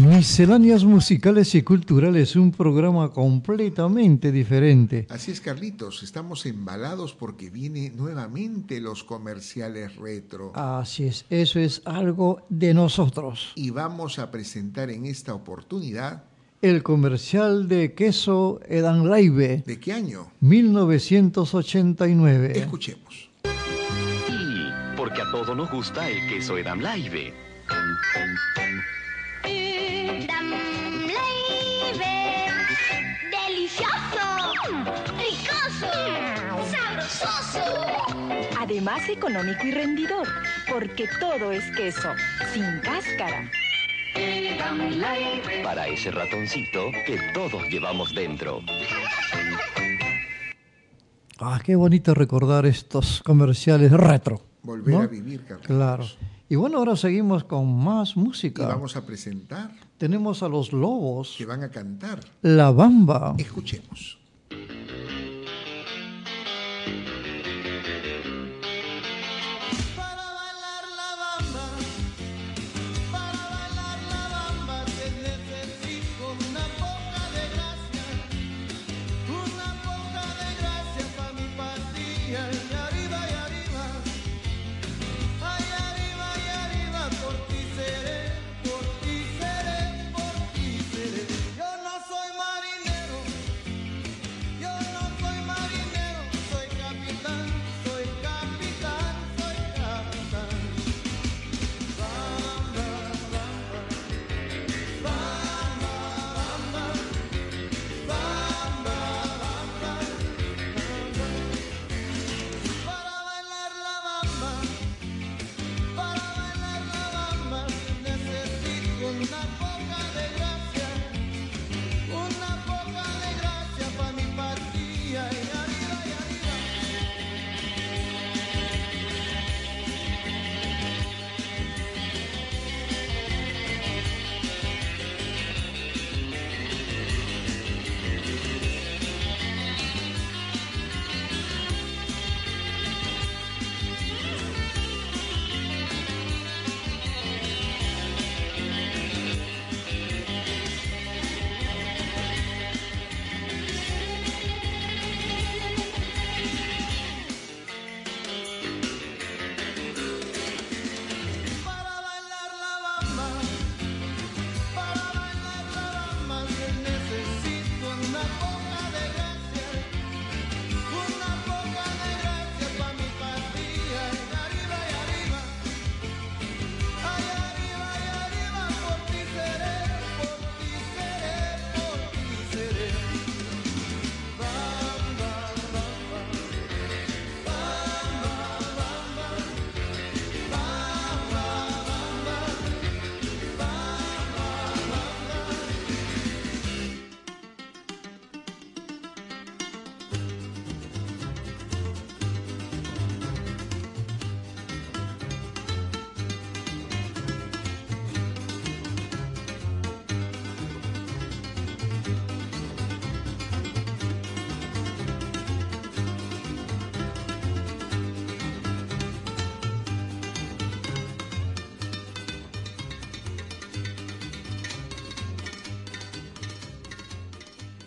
Misceláneas 0.00 0.82
musicales 0.82 1.54
y 1.54 1.60
culturales, 1.60 2.34
un 2.34 2.52
programa 2.52 3.10
completamente 3.10 4.32
diferente. 4.32 5.06
Así 5.10 5.30
es, 5.30 5.42
Carlitos, 5.42 6.02
estamos 6.02 6.46
embalados 6.46 7.12
porque 7.12 7.50
viene 7.50 7.90
nuevamente 7.90 8.80
los 8.80 9.04
comerciales 9.04 9.96
retro. 9.96 10.52
Así 10.54 11.04
es, 11.04 11.26
eso 11.28 11.60
es 11.60 11.82
algo 11.84 12.40
de 12.48 12.72
nosotros. 12.72 13.52
Y 13.56 13.68
vamos 13.68 14.18
a 14.18 14.30
presentar 14.30 14.88
en 14.88 15.04
esta 15.04 15.34
oportunidad, 15.34 16.24
El 16.62 16.82
comercial 16.82 17.68
de 17.68 17.92
queso 17.92 18.58
Edan 18.66 19.06
Laibe, 19.06 19.64
¿de 19.66 19.80
qué 19.80 19.92
año? 19.92 20.32
1989. 20.40 22.58
Escuchemos. 22.58 23.28
Y 24.30 24.96
porque 24.96 25.20
a 25.20 25.30
todos 25.30 25.54
nos 25.54 25.70
gusta 25.70 26.08
el 26.08 26.26
queso 26.26 26.56
Edam 26.56 26.80
Laibe. 26.80 27.34
Además 38.80 39.10
económico 39.10 39.66
y 39.66 39.72
rendidor, 39.72 40.26
porque 40.66 41.06
todo 41.20 41.52
es 41.52 41.64
queso, 41.76 42.08
sin 42.50 42.64
cáscara. 42.80 43.50
Para 45.62 45.86
ese 45.86 46.10
ratoncito 46.10 46.86
que 47.04 47.18
todos 47.34 47.62
llevamos 47.68 48.14
dentro. 48.14 48.60
Ah, 51.38 51.60
qué 51.62 51.76
bonito 51.76 52.14
recordar 52.14 52.64
estos 52.64 53.22
comerciales 53.22 53.92
retro. 53.92 54.40
Volver 54.62 54.94
¿no? 54.94 55.00
a 55.02 55.06
vivir, 55.08 55.44
Carlitos. 55.44 55.66
Claro. 55.66 56.06
Y 56.48 56.56
bueno, 56.56 56.78
ahora 56.78 56.96
seguimos 56.96 57.44
con 57.44 57.84
más 57.84 58.16
Y 58.16 58.20
música. 58.20 58.66
vamos 58.66 58.96
a 58.96 59.04
presentar 59.04 59.72
Tenemos 59.98 60.42
a 60.42 60.48
los 60.48 60.72
lobos, 60.72 61.34
que 61.36 61.44
van 61.44 61.64
a 61.64 61.70
cantar. 61.70 62.20
La 62.40 62.70
Bamba. 62.70 63.34
Escuchemos. 63.36 64.19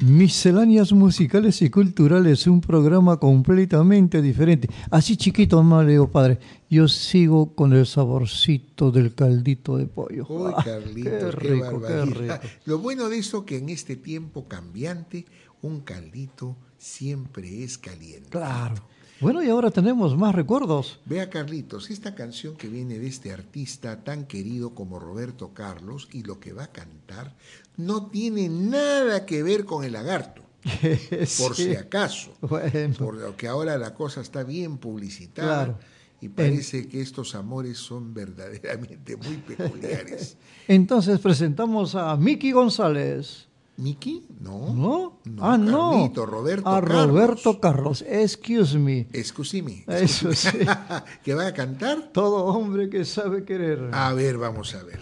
Misceláneas 0.04 0.92
musicales 0.92 1.62
y 1.62 1.70
culturales, 1.70 2.46
un 2.48 2.60
programa 2.60 3.18
completamente 3.18 4.22
diferente. 4.22 4.68
Así 4.92 5.16
chiquito, 5.16 5.64
más 5.64 5.86
le 5.86 5.94
digo, 5.94 6.12
padre, 6.12 6.40
yo 6.70 6.90
sigo 6.90 7.56
con 7.56 7.72
el 7.72 7.86
saborcito 7.86 8.92
del 8.92 9.16
caldito 9.16 9.78
de 9.78 9.86
pollo. 9.86 10.26
Uy, 10.28 10.52
Ah, 10.58 10.62
qué 10.64 11.02
qué, 11.04 11.32
rico, 11.32 11.38
qué 11.40 11.54
barbaridad. 11.54 12.42
rico. 12.42 12.54
Lo 12.66 12.80
bueno 12.80 13.08
de 13.08 13.20
eso 13.20 13.46
que 13.46 13.58
en 13.58 13.70
este 13.70 13.96
tiempo 13.96 14.46
cambiante, 14.48 15.26
un 15.62 15.80
caldito 15.80 16.58
siempre 16.78 17.64
es 17.64 17.78
caliente. 17.78 18.28
Claro. 18.30 18.76
Bueno, 19.24 19.42
y 19.42 19.48
ahora 19.48 19.72
tenemos 19.72 20.18
más 20.18 20.36
recuerdos. 20.36 21.00
Vea, 21.06 21.30
Carlitos, 21.30 21.90
esta 21.90 22.14
canción 22.14 22.58
que 22.58 22.68
viene 22.68 23.00
de 23.00 23.08
este 23.08 23.32
artista 23.32 24.04
tan 24.04 24.26
querido 24.26 24.76
como 24.76 25.00
Roberto 25.00 25.54
Carlos 25.54 26.10
y 26.12 26.24
lo 26.24 26.42
que 26.42 26.52
va 26.52 26.66
a 26.66 26.72
cantar 26.74 27.34
no 27.78 28.08
tiene 28.08 28.50
nada 28.50 29.26
que 29.26 29.42
ver 29.42 29.64
con 29.64 29.86
el 29.86 29.94
lagarto. 29.94 30.42
Por 31.40 31.56
si 31.56 31.74
acaso. 31.74 32.34
Bueno. 32.42 32.96
Porque 33.00 33.48
ahora 33.48 33.78
la 33.78 33.94
cosa 33.94 34.20
está 34.20 34.44
bien 34.44 34.78
publicitada. 34.78 35.66
Claro. 35.66 35.80
Y 36.20 36.28
parece 36.28 36.90
que 36.90 37.00
estos 37.00 37.34
amores 37.34 37.78
son 37.78 38.14
verdaderamente 38.14 39.16
muy 39.16 39.38
peculiares. 39.38 40.36
Entonces 40.68 41.20
presentamos 41.20 41.96
a 41.96 42.18
Miki 42.18 42.52
González. 42.52 43.48
¿Miki? 43.76 44.28
No. 44.40 44.72
¿No? 44.74 45.20
No, 45.26 45.46
ah, 45.46 45.58
no. 45.58 45.92
Carlito, 45.92 46.26
Roberto 46.28 46.70
a 46.70 46.82
Carlos. 46.82 47.08
Roberto 47.08 47.60
Carlos. 47.60 48.06
Excuse 48.08 48.78
me. 48.78 49.08
Excuse 49.12 49.64
me. 49.64 49.84
Eso 49.88 50.32
sí. 50.34 50.60
¿Que 51.24 51.34
va 51.34 51.48
a 51.48 51.54
cantar? 51.54 52.12
Todo 52.14 52.46
hombre 52.46 52.90
que 52.90 53.04
sabe 53.04 53.44
querer. 53.44 53.90
A 53.92 54.14
ver, 54.14 54.38
vamos 54.38 54.76
a 54.76 54.84
ver. 54.84 55.00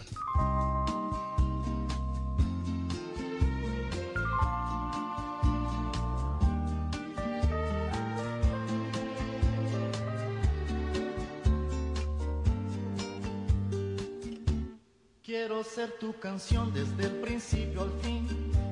Quiero 15.25 15.63
ser 15.63 15.91
tu 15.99 16.13
canción 16.19 16.73
desde 16.73 17.05
el 17.05 17.21
principio 17.21 17.81
al 17.81 17.91
fin. 18.01 18.50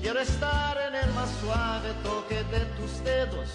Quiero 0.00 0.20
estar 0.20 0.78
en 0.88 0.94
el 0.94 1.12
más 1.12 1.28
suave 1.40 1.92
toque 2.04 2.44
de 2.44 2.60
tus 2.76 3.02
dedos. 3.02 3.48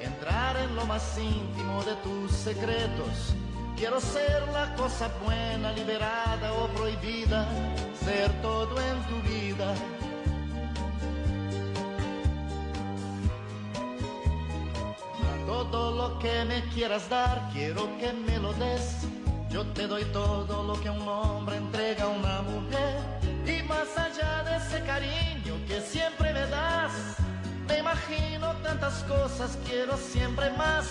Entrar 0.00 0.56
en 0.58 0.76
lo 0.76 0.84
más 0.84 1.18
íntimo 1.18 1.82
de 1.84 1.94
tus 1.96 2.30
secretos. 2.30 3.34
Quiero 3.76 3.98
ser 4.00 4.46
la 4.52 4.74
cosa 4.74 5.10
buena, 5.24 5.72
liberada 5.72 6.52
o 6.52 6.68
prohibida. 6.68 7.48
Ser 8.04 8.30
todo 8.42 8.76
en 8.80 9.02
tu 9.08 9.28
vida. 9.28 9.74
Todo 15.46 15.90
lo 15.90 16.18
que 16.18 16.44
me 16.44 16.62
quieras 16.74 17.08
dar, 17.08 17.48
quiero 17.52 17.88
que 17.98 18.12
me 18.12 18.38
lo 18.38 18.52
des. 18.54 19.06
Yo 19.50 19.66
te 19.68 19.86
doy 19.86 20.04
todo 20.06 20.64
lo 20.64 20.80
que 20.80 20.90
un 20.90 21.08
hombre 21.08 21.56
entrega 21.56 22.04
a 22.04 22.08
una 22.08 22.42
mujer. 22.42 23.00
Y 23.46 23.62
más 23.64 23.88
allá 23.96 24.44
de 24.44 24.56
ese 24.56 24.84
cariño 24.84 25.41
que 25.72 25.80
siempre 25.80 26.32
me 26.34 26.46
das. 26.48 26.92
Me 27.66 27.78
imagino 27.78 28.52
tantas 28.62 29.02
cosas, 29.04 29.58
quiero 29.66 29.96
siempre 29.96 30.50
más. 30.50 30.86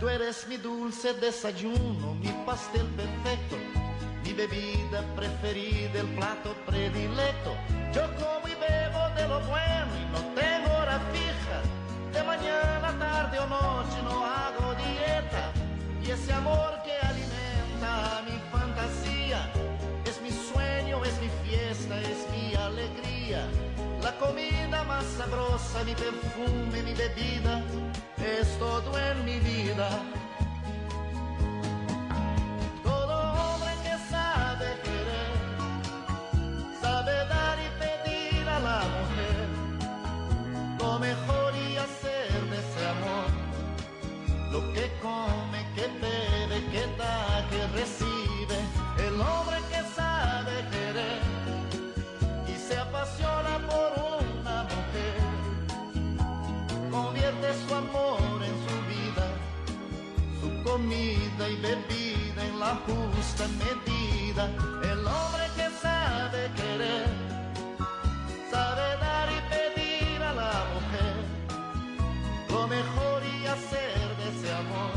Tú 0.00 0.08
eres 0.08 0.46
mi 0.48 0.56
dulce 0.56 1.14
desayuno, 1.14 2.14
mi 2.14 2.32
pastel 2.44 2.86
perfecto, 3.00 3.56
mi 4.24 4.32
bebida 4.32 5.02
preferida, 5.14 6.00
el 6.00 6.08
plato 6.16 6.56
predilecto. 6.66 7.50
Yo 7.94 8.02
como 8.20 8.44
y 8.48 8.56
bebo 8.66 9.02
de 9.18 9.28
lo 9.28 9.38
bueno 9.52 9.92
y 10.02 10.04
no 10.14 10.20
tengo 10.40 10.68
hora 10.78 10.98
fija. 11.12 11.58
De 12.12 12.22
mañana, 12.24 12.88
tarde 12.98 13.38
o 13.38 13.46
noche 13.46 13.98
no 14.02 14.24
hago 14.24 14.74
dieta. 14.84 15.44
Y 16.04 16.10
ese 16.10 16.32
amor 16.32 16.72
que 16.84 16.94
alimenta 17.06 18.22
mi 18.26 18.36
fantasía 18.50 19.48
es 20.04 20.20
mi 20.20 20.30
sueño, 20.30 21.04
es 21.04 21.14
mi 21.20 21.30
fiesta, 21.44 22.00
es 22.00 22.20
mi 22.32 22.54
alegría. 22.56 23.46
la 24.04 24.12
comida 24.18 24.84
massa 24.84 25.26
grossa 25.28 25.82
mi 25.82 25.94
perfume, 25.94 26.82
mi 26.82 26.92
bebida, 26.92 27.62
es 28.18 28.58
todo 28.58 28.98
en 28.98 29.24
mi 29.24 29.38
vida. 29.38 29.88
Comida 60.84 61.48
y 61.48 61.56
bebida 61.56 62.44
en 62.46 62.60
la 62.60 62.76
justa 62.86 63.44
medida. 63.64 64.50
El 64.82 65.06
hombre 65.06 65.44
que 65.56 65.68
sabe 65.80 66.50
querer, 66.56 67.08
sabe 68.50 68.86
dar 69.00 69.28
y 69.32 69.40
pedir 69.54 70.22
a 70.22 70.32
la 70.34 70.64
mujer 70.74 71.14
lo 72.50 72.68
mejor 72.68 73.22
y 73.24 73.46
hacer 73.46 73.96
de 74.18 74.24
ese 74.32 74.52
amor 74.52 74.94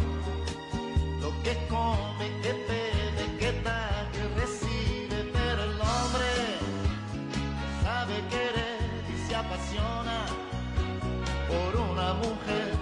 lo 1.22 1.30
que 1.44 1.56
come, 1.70 2.28
que 2.42 2.54
bebe, 2.70 3.38
que 3.40 3.52
da, 3.62 4.10
que 4.12 4.24
recibe, 4.42 5.32
pero 5.32 5.64
el 5.64 5.80
hombre 5.94 6.32
sabe 7.84 8.16
querer 8.30 8.80
y 9.14 9.28
se 9.28 9.36
apasiona 9.36 10.26
por 11.48 11.82
una 11.82 12.14
mujer, 12.16 12.74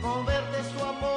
convierte 0.00 0.58
su 0.72 0.84
amor 0.84 1.15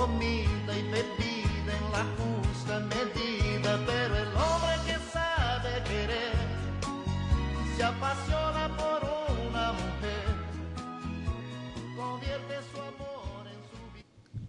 comida 0.00 0.72
y 0.78 0.82
bebida 0.84 1.72
en 1.78 1.92
la 1.92 2.06
justa 2.16 2.80
medida, 2.80 3.78
pero 3.86 4.16
el 4.16 4.28
hombre 4.28 4.74
que 4.86 4.96
sabe 5.12 5.82
querer 5.84 6.32
se 7.76 7.82
apasiona 7.82 8.74
por 8.78 9.00
una 9.46 9.72
mujer, 9.72 10.32
convierte 11.94 12.54
su 12.72 12.80
amor 12.80 13.44
en 13.46 13.60
su 13.68 13.94
vida. 13.94 14.04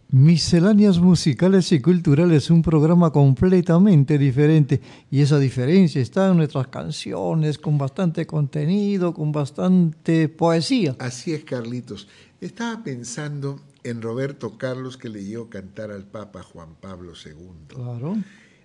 Misceláneas 0.10 1.00
musicales 1.00 1.70
y 1.74 1.82
culturales, 1.82 2.50
un 2.50 2.62
programa 2.62 3.12
completamente 3.12 4.18
diferente. 4.18 4.80
Y 5.10 5.20
esa 5.20 5.38
diferencia 5.38 6.02
está 6.02 6.30
en 6.30 6.38
nuestras 6.38 6.68
canciones, 6.68 7.58
con 7.58 7.78
bastante 7.78 8.26
contenido, 8.26 9.14
con 9.14 9.34
bastante 9.34 10.30
poesía. 10.30 10.96
Así 10.98 11.34
es, 11.34 11.44
Carlitos. 11.44 12.08
Estaba 12.40 12.82
pensando 12.82 13.60
en 13.84 14.02
Roberto 14.02 14.58
Carlos 14.58 14.98
que 14.98 15.10
leyó 15.10 15.50
cantar 15.50 15.92
al 15.92 16.06
Papa 16.06 16.44
Juan 16.44 16.76
Pablo 16.76 17.14
II. 17.14 17.68
Claro. 17.68 18.18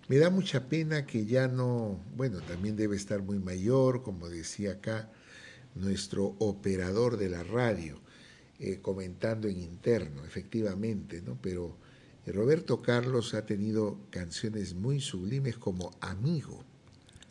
Me 0.09 0.19
da 0.19 0.31
mucha 0.31 0.69
pena 0.69 1.05
que 1.07 1.27
ya 1.27 1.49
no, 1.49 1.99
bueno, 2.17 2.41
también 2.41 2.77
debe 2.77 2.97
estar 2.97 3.23
muy 3.23 3.39
mayor, 3.39 4.03
como 4.03 4.29
decía 4.29 4.73
acá 4.73 5.11
nuestro 5.75 6.37
operador 6.39 7.17
de 7.17 7.29
la 7.29 7.43
radio, 7.43 7.99
eh, 8.59 8.79
comentando 8.81 9.49
en 9.49 9.59
interno, 9.61 10.25
efectivamente, 10.25 11.23
¿no? 11.23 11.37
Pero 11.43 11.77
Roberto 12.27 12.83
Carlos 12.83 13.35
ha 13.35 13.47
tenido 13.47 13.99
canciones 14.11 14.75
muy 14.75 15.01
sublimes 15.01 15.59
como 15.59 15.91
Amigo. 16.01 16.65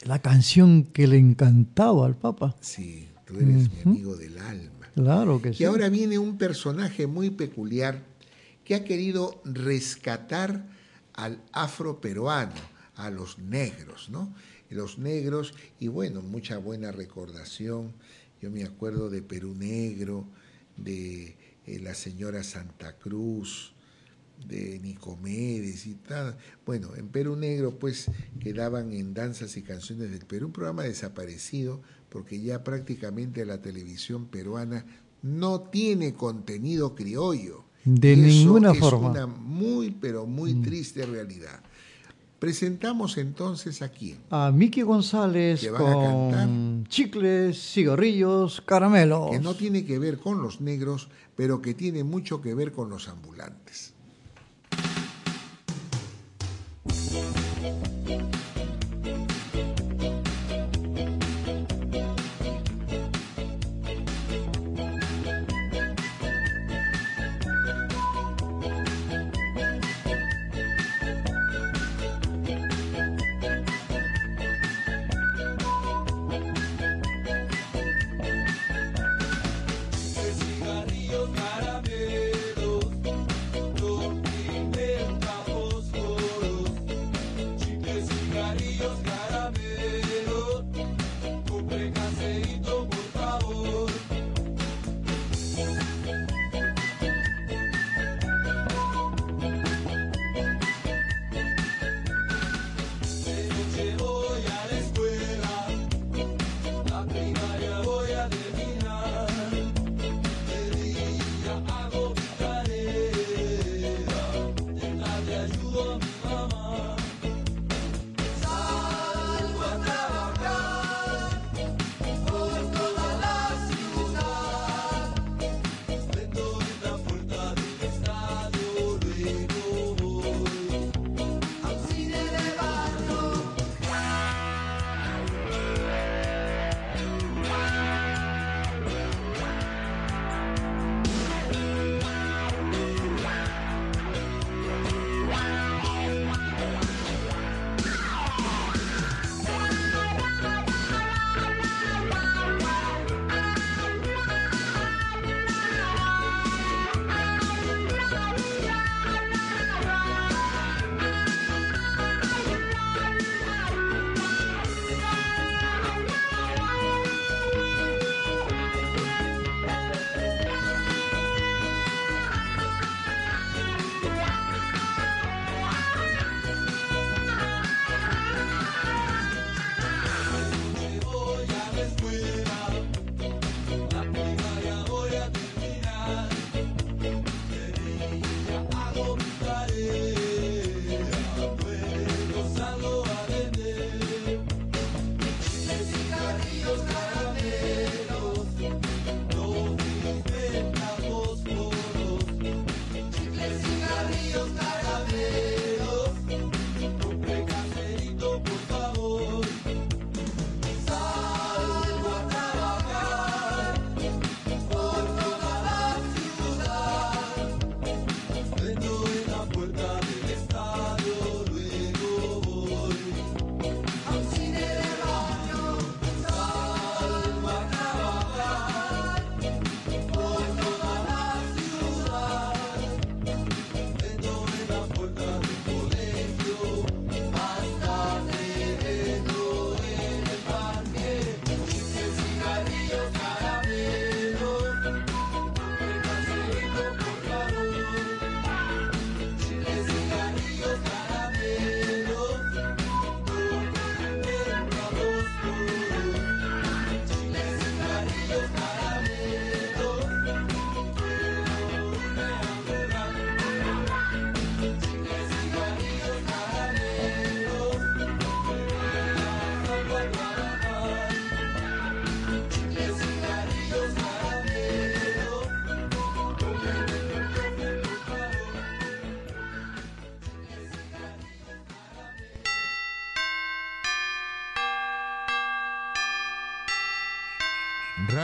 La 0.04 0.22
canción 0.22 0.84
que 0.84 1.08
le 1.08 1.18
encantaba 1.18 2.06
al 2.06 2.16
Papa. 2.16 2.56
Sí, 2.62 3.08
tú 3.26 3.36
eres 3.40 3.70
mi 3.72 3.82
amigo 3.92 4.16
del 4.16 4.38
alma. 4.38 4.75
Claro 4.96 5.42
que 5.42 5.54
sí. 5.54 5.64
Y 5.64 5.66
ahora 5.66 5.90
viene 5.90 6.18
un 6.18 6.38
personaje 6.38 7.06
muy 7.06 7.30
peculiar 7.30 8.02
que 8.64 8.76
ha 8.76 8.84
querido 8.84 9.42
rescatar 9.44 10.66
al 11.14 11.42
afroperuano, 11.52 12.54
a 12.96 13.10
los 13.10 13.38
negros, 13.40 14.10
¿no? 14.10 14.34
Los 14.70 14.98
negros, 14.98 15.54
y 15.80 15.90
bueno, 15.90 16.22
mucha 16.22 16.58
buena 16.58 16.92
recordación. 16.92 17.94
Yo 18.42 18.50
me 18.50 18.64
acuerdo 18.64 19.10
de 19.10 19.22
Perú 19.22 19.54
Negro, 19.54 20.28
de 20.78 21.38
eh, 21.66 21.80
la 21.80 21.94
señora 21.94 22.44
Santa 22.44 22.98
Cruz, 22.98 23.74
de 24.48 24.80
Nicomedes 24.80 25.86
y 25.86 25.96
tal. 25.96 26.38
Bueno, 26.66 26.96
en 26.96 27.08
Perú 27.10 27.36
Negro 27.36 27.78
pues 27.80 28.08
quedaban 28.40 28.92
en 28.94 29.14
Danzas 29.14 29.56
y 29.58 29.62
Canciones 29.62 30.12
del 30.12 30.26
Perú, 30.26 30.48
un 30.48 30.54
programa 30.54 30.84
desaparecido 30.84 31.82
porque 32.16 32.40
ya 32.40 32.64
prácticamente 32.64 33.46
la 33.46 33.62
televisión 33.62 34.28
peruana 34.28 34.86
no 35.22 35.60
tiene 35.64 36.14
contenido 36.14 36.96
criollo. 36.96 37.66
De 37.84 38.14
Y 38.14 38.22
eso 38.22 38.30
ninguna 38.30 38.72
es 38.72 38.80
forma. 38.80 39.10
una 39.10 39.28
muy 39.28 39.92
pero 39.92 40.26
muy 40.26 40.54
triste 40.62 41.06
realidad. 41.06 41.60
Presentamos 42.40 43.18
entonces 43.18 43.82
aquí 43.82 44.16
A 44.30 44.50
Miki 44.54 44.82
González 44.82 45.68
a 45.68 45.72
con 45.78 46.86
chicles, 46.88 47.74
cigarrillos, 47.74 48.62
caramelos. 48.62 49.32
que 49.32 49.42
no 49.42 49.54
tiene 49.54 49.84
que 49.84 50.00
ver 50.00 50.18
con 50.18 50.42
los 50.42 50.62
negros, 50.62 51.10
pero 51.36 51.62
que 51.62 51.74
tiene 51.74 52.06
mucho 52.06 52.40
que 52.42 52.56
ver 52.56 52.72
con 52.72 52.90
los 52.90 53.10
ambulantes. 53.10 53.94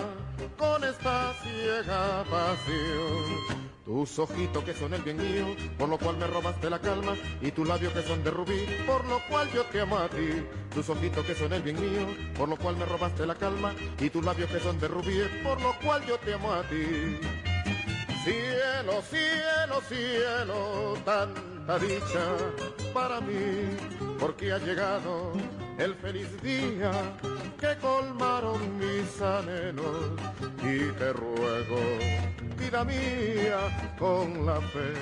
con 0.57 0.83
esta 0.83 1.33
ciega 1.43 2.23
pasión. 2.29 3.65
Tus 3.85 4.17
ojitos 4.17 4.63
que 4.63 4.73
son 4.73 4.93
el 4.95 5.01
bien 5.03 5.17
mío, 5.17 5.55
por 5.77 5.87
lo 5.89 5.99
cual 5.99 6.17
me 6.17 6.25
robaste 6.25 6.71
la 6.71 6.79
calma, 6.79 7.15
y 7.39 7.51
tus 7.51 7.67
labios 7.67 7.93
que 7.93 8.01
son 8.01 8.23
de 8.23 8.31
rubí, 8.31 8.65
por 8.87 9.05
lo 9.05 9.19
cual 9.29 9.47
yo 9.53 9.63
te 9.65 9.81
amo 9.81 9.99
a 9.99 10.09
ti. 10.09 10.43
Tus 10.73 10.89
ojitos 10.89 11.23
que 11.23 11.35
son 11.35 11.53
el 11.53 11.61
bien 11.61 11.79
mío, 11.79 12.07
por 12.35 12.49
lo 12.49 12.57
cual 12.57 12.77
me 12.77 12.85
robaste 12.85 13.27
la 13.27 13.35
calma, 13.35 13.75
y 13.99 14.09
tus 14.09 14.25
labios 14.25 14.49
que 14.49 14.59
son 14.59 14.79
de 14.79 14.87
rubí, 14.87 15.21
por 15.43 15.61
lo 15.61 15.77
cual 15.83 16.03
yo 16.07 16.17
te 16.17 16.33
amo 16.33 16.51
a 16.51 16.63
ti. 16.63 17.54
Cielo, 18.25 19.03
cielo, 19.03 19.81
cielo, 19.87 20.97
tanta 21.05 21.77
dicha 21.77 22.84
para 22.95 23.19
mí, 23.19 23.75
porque 24.17 24.53
ha 24.53 24.57
llegado 24.57 25.33
el 25.77 25.93
feliz 25.95 26.29
día 26.41 26.91
que 27.59 27.75
colmaron 27.81 28.57
mis 28.79 29.21
anhelos 29.21 30.11
y 30.63 30.93
te 30.97 31.11
ruego, 31.11 31.81
vida 32.57 32.85
mía, 32.85 33.59
con 33.99 34.45
la 34.45 34.61
fe 34.61 34.93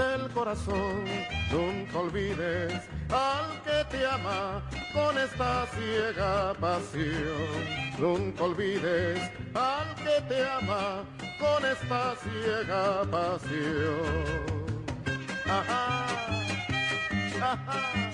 del 0.00 0.30
corazón, 0.30 1.04
nunca 1.50 1.98
olvides 1.98 2.72
al 3.10 3.46
que 3.64 3.96
te 3.96 4.06
ama 4.06 4.62
con 4.94 5.18
esta 5.18 5.66
ciega 5.74 6.54
pasión. 6.60 7.80
Nunca 7.98 8.44
olvides 8.44 9.18
al 9.54 9.94
que 9.96 10.16
te 10.28 10.46
ama 10.46 11.02
con 11.40 11.66
esta 11.66 12.14
ciega 12.22 13.02
pasión. 13.10 14.60
Ajá, 15.46 15.99
ajá. 17.50 18.00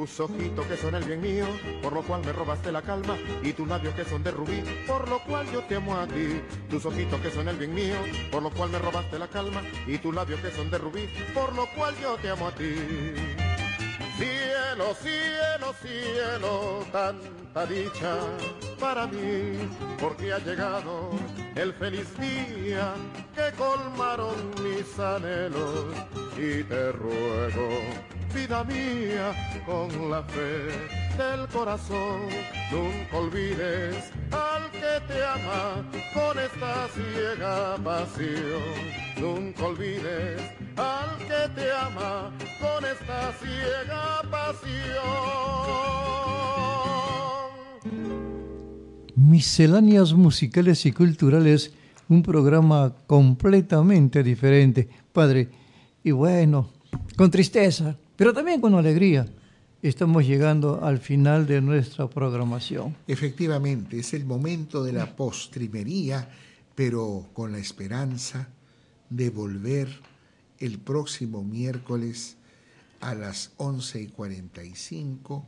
Tus 0.00 0.18
ojitos 0.18 0.66
que 0.66 0.78
son 0.78 0.94
el 0.94 1.04
bien 1.04 1.20
mío, 1.20 1.44
por 1.82 1.92
lo 1.92 2.02
cual 2.02 2.22
me 2.24 2.32
robaste 2.32 2.72
la 2.72 2.80
calma, 2.80 3.18
y 3.42 3.52
tus 3.52 3.68
labios 3.68 3.94
que 3.94 4.06
son 4.06 4.22
de 4.22 4.30
rubí, 4.30 4.62
por 4.86 5.06
lo 5.06 5.18
cual 5.18 5.46
yo 5.52 5.60
te 5.64 5.74
amo 5.74 5.94
a 5.94 6.06
ti. 6.06 6.40
Tus 6.70 6.86
ojitos 6.86 7.20
que 7.20 7.30
son 7.30 7.48
el 7.48 7.56
bien 7.56 7.74
mío, 7.74 7.96
por 8.32 8.42
lo 8.42 8.48
cual 8.48 8.70
me 8.70 8.78
robaste 8.78 9.18
la 9.18 9.28
calma, 9.28 9.60
y 9.86 9.98
tus 9.98 10.14
labios 10.14 10.40
que 10.40 10.52
son 10.52 10.70
de 10.70 10.78
rubí, 10.78 11.06
por 11.34 11.54
lo 11.54 11.66
cual 11.76 11.94
yo 12.00 12.16
te 12.16 12.30
amo 12.30 12.46
a 12.46 12.52
ti. 12.52 13.49
Cielo, 14.20 14.94
cielo, 14.96 15.74
cielo, 15.80 16.84
tanta 16.92 17.64
dicha 17.64 18.18
para 18.78 19.06
mí, 19.06 19.66
porque 19.98 20.34
ha 20.34 20.38
llegado 20.40 21.12
el 21.54 21.72
feliz 21.72 22.06
día 22.18 22.92
que 23.34 23.50
colmaron 23.56 24.36
mis 24.62 24.98
anhelos 24.98 25.86
y 26.36 26.62
te 26.64 26.92
ruego, 26.92 27.68
vida 28.34 28.62
mía, 28.64 29.32
con 29.64 30.10
la 30.10 30.22
fe 30.24 30.68
del 31.16 31.48
corazón, 31.48 32.28
nunca 32.70 33.16
olvides 33.16 34.12
al 34.32 34.70
que 34.70 35.00
te 35.08 35.24
ama 35.24 35.82
con 36.12 36.38
esta 36.38 36.88
ciega 36.88 37.76
pasión. 37.82 39.00
Nunca 39.16 39.64
olvides 39.64 40.40
al 40.80 41.18
que 41.18 41.60
te 41.60 41.70
ama 41.72 42.32
con 42.58 42.84
esta 42.84 43.32
ciega 43.40 44.22
pasión. 44.30 44.70
Misceláneas 49.14 50.14
musicales 50.14 50.86
y 50.86 50.92
culturales, 50.92 51.72
un 52.08 52.22
programa 52.22 52.94
completamente 53.06 54.22
diferente, 54.22 54.88
padre. 55.12 55.48
Y 56.02 56.12
bueno, 56.12 56.70
con 57.16 57.30
tristeza, 57.30 57.96
pero 58.16 58.32
también 58.32 58.60
con 58.60 58.74
alegría, 58.74 59.26
estamos 59.82 60.26
llegando 60.26 60.82
al 60.82 60.98
final 60.98 61.46
de 61.46 61.60
nuestra 61.60 62.08
programación. 62.08 62.96
Efectivamente, 63.06 63.98
es 63.98 64.14
el 64.14 64.24
momento 64.24 64.82
de 64.82 64.94
la 64.94 65.14
postrimería, 65.14 66.28
pero 66.74 67.26
con 67.34 67.52
la 67.52 67.58
esperanza 67.58 68.48
de 69.10 69.28
volver 69.28 69.88
el 70.60 70.78
próximo 70.78 71.42
miércoles 71.42 72.36
a 73.00 73.14
las 73.14 73.52
11 73.56 74.02
y 74.02 74.06
45 74.08 75.44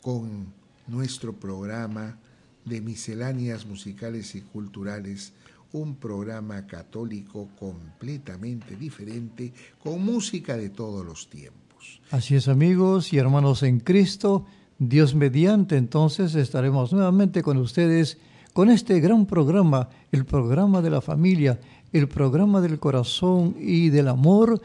con 0.00 0.46
nuestro 0.86 1.34
programa 1.34 2.18
de 2.64 2.80
misceláneas 2.80 3.66
musicales 3.66 4.34
y 4.34 4.40
culturales, 4.40 5.32
un 5.72 5.96
programa 5.96 6.66
católico 6.66 7.48
completamente 7.58 8.76
diferente, 8.76 9.52
con 9.82 10.04
música 10.04 10.56
de 10.56 10.70
todos 10.70 11.04
los 11.04 11.28
tiempos. 11.28 12.00
Así 12.10 12.34
es 12.34 12.48
amigos 12.48 13.12
y 13.12 13.18
hermanos 13.18 13.62
en 13.62 13.80
Cristo, 13.80 14.46
Dios 14.78 15.14
mediante, 15.14 15.76
entonces 15.76 16.34
estaremos 16.34 16.92
nuevamente 16.92 17.42
con 17.42 17.58
ustedes 17.58 18.18
con 18.52 18.68
este 18.68 19.00
gran 19.00 19.26
programa, 19.26 19.88
el 20.10 20.24
programa 20.24 20.82
de 20.82 20.90
la 20.90 21.00
familia, 21.00 21.58
el 21.92 22.08
programa 22.08 22.60
del 22.60 22.78
corazón 22.78 23.54
y 23.58 23.90
del 23.90 24.08
amor, 24.08 24.60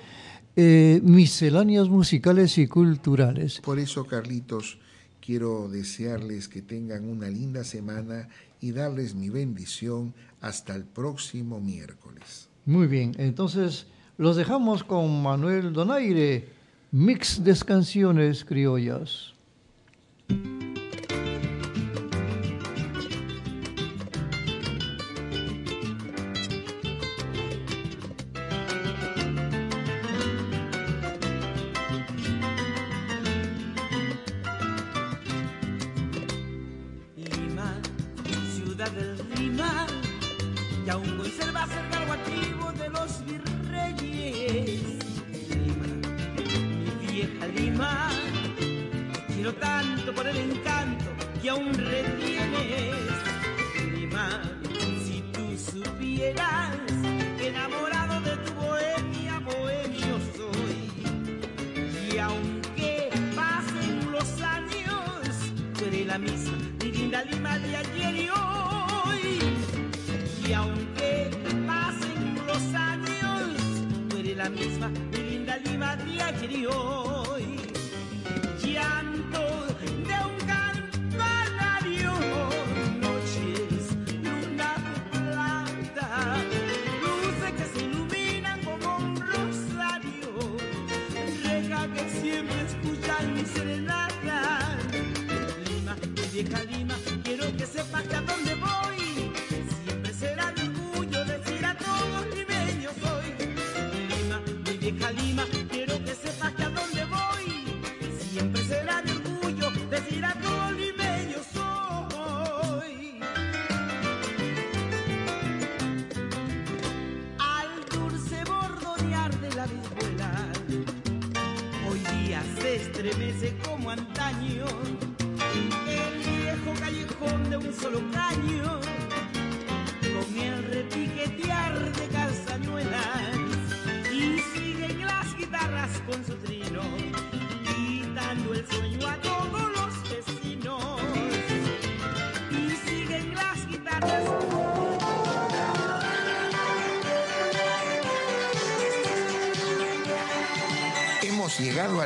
eh, 0.56 1.02
misceláneas 1.04 1.90
musicales 1.90 2.58
y 2.58 2.68
culturales. 2.68 3.62
Por 3.62 3.80
eso, 3.80 4.06
Carlitos, 4.06 4.80
quiero 5.22 5.68
desearles 5.68 6.48
que 6.48 6.62
tengan 6.62 7.08
una 7.08 7.30
linda 7.30 7.64
semana 7.64 8.30
y 8.62 8.72
darles 8.72 9.14
mi 9.14 9.30
bendición 9.30 10.14
hasta 10.42 10.76
el 10.76 10.84
próximo 10.84 11.60
miércoles. 11.60 12.50
Muy 12.66 12.88
bien, 12.88 13.14
entonces 13.18 13.88
los 14.18 14.36
dejamos 14.36 14.84
con 14.84 15.22
Manuel 15.22 15.74
Donaire, 15.74 16.50
mix 16.92 17.44
de 17.44 17.56
canciones 17.66 18.44
criollas. 18.44 19.34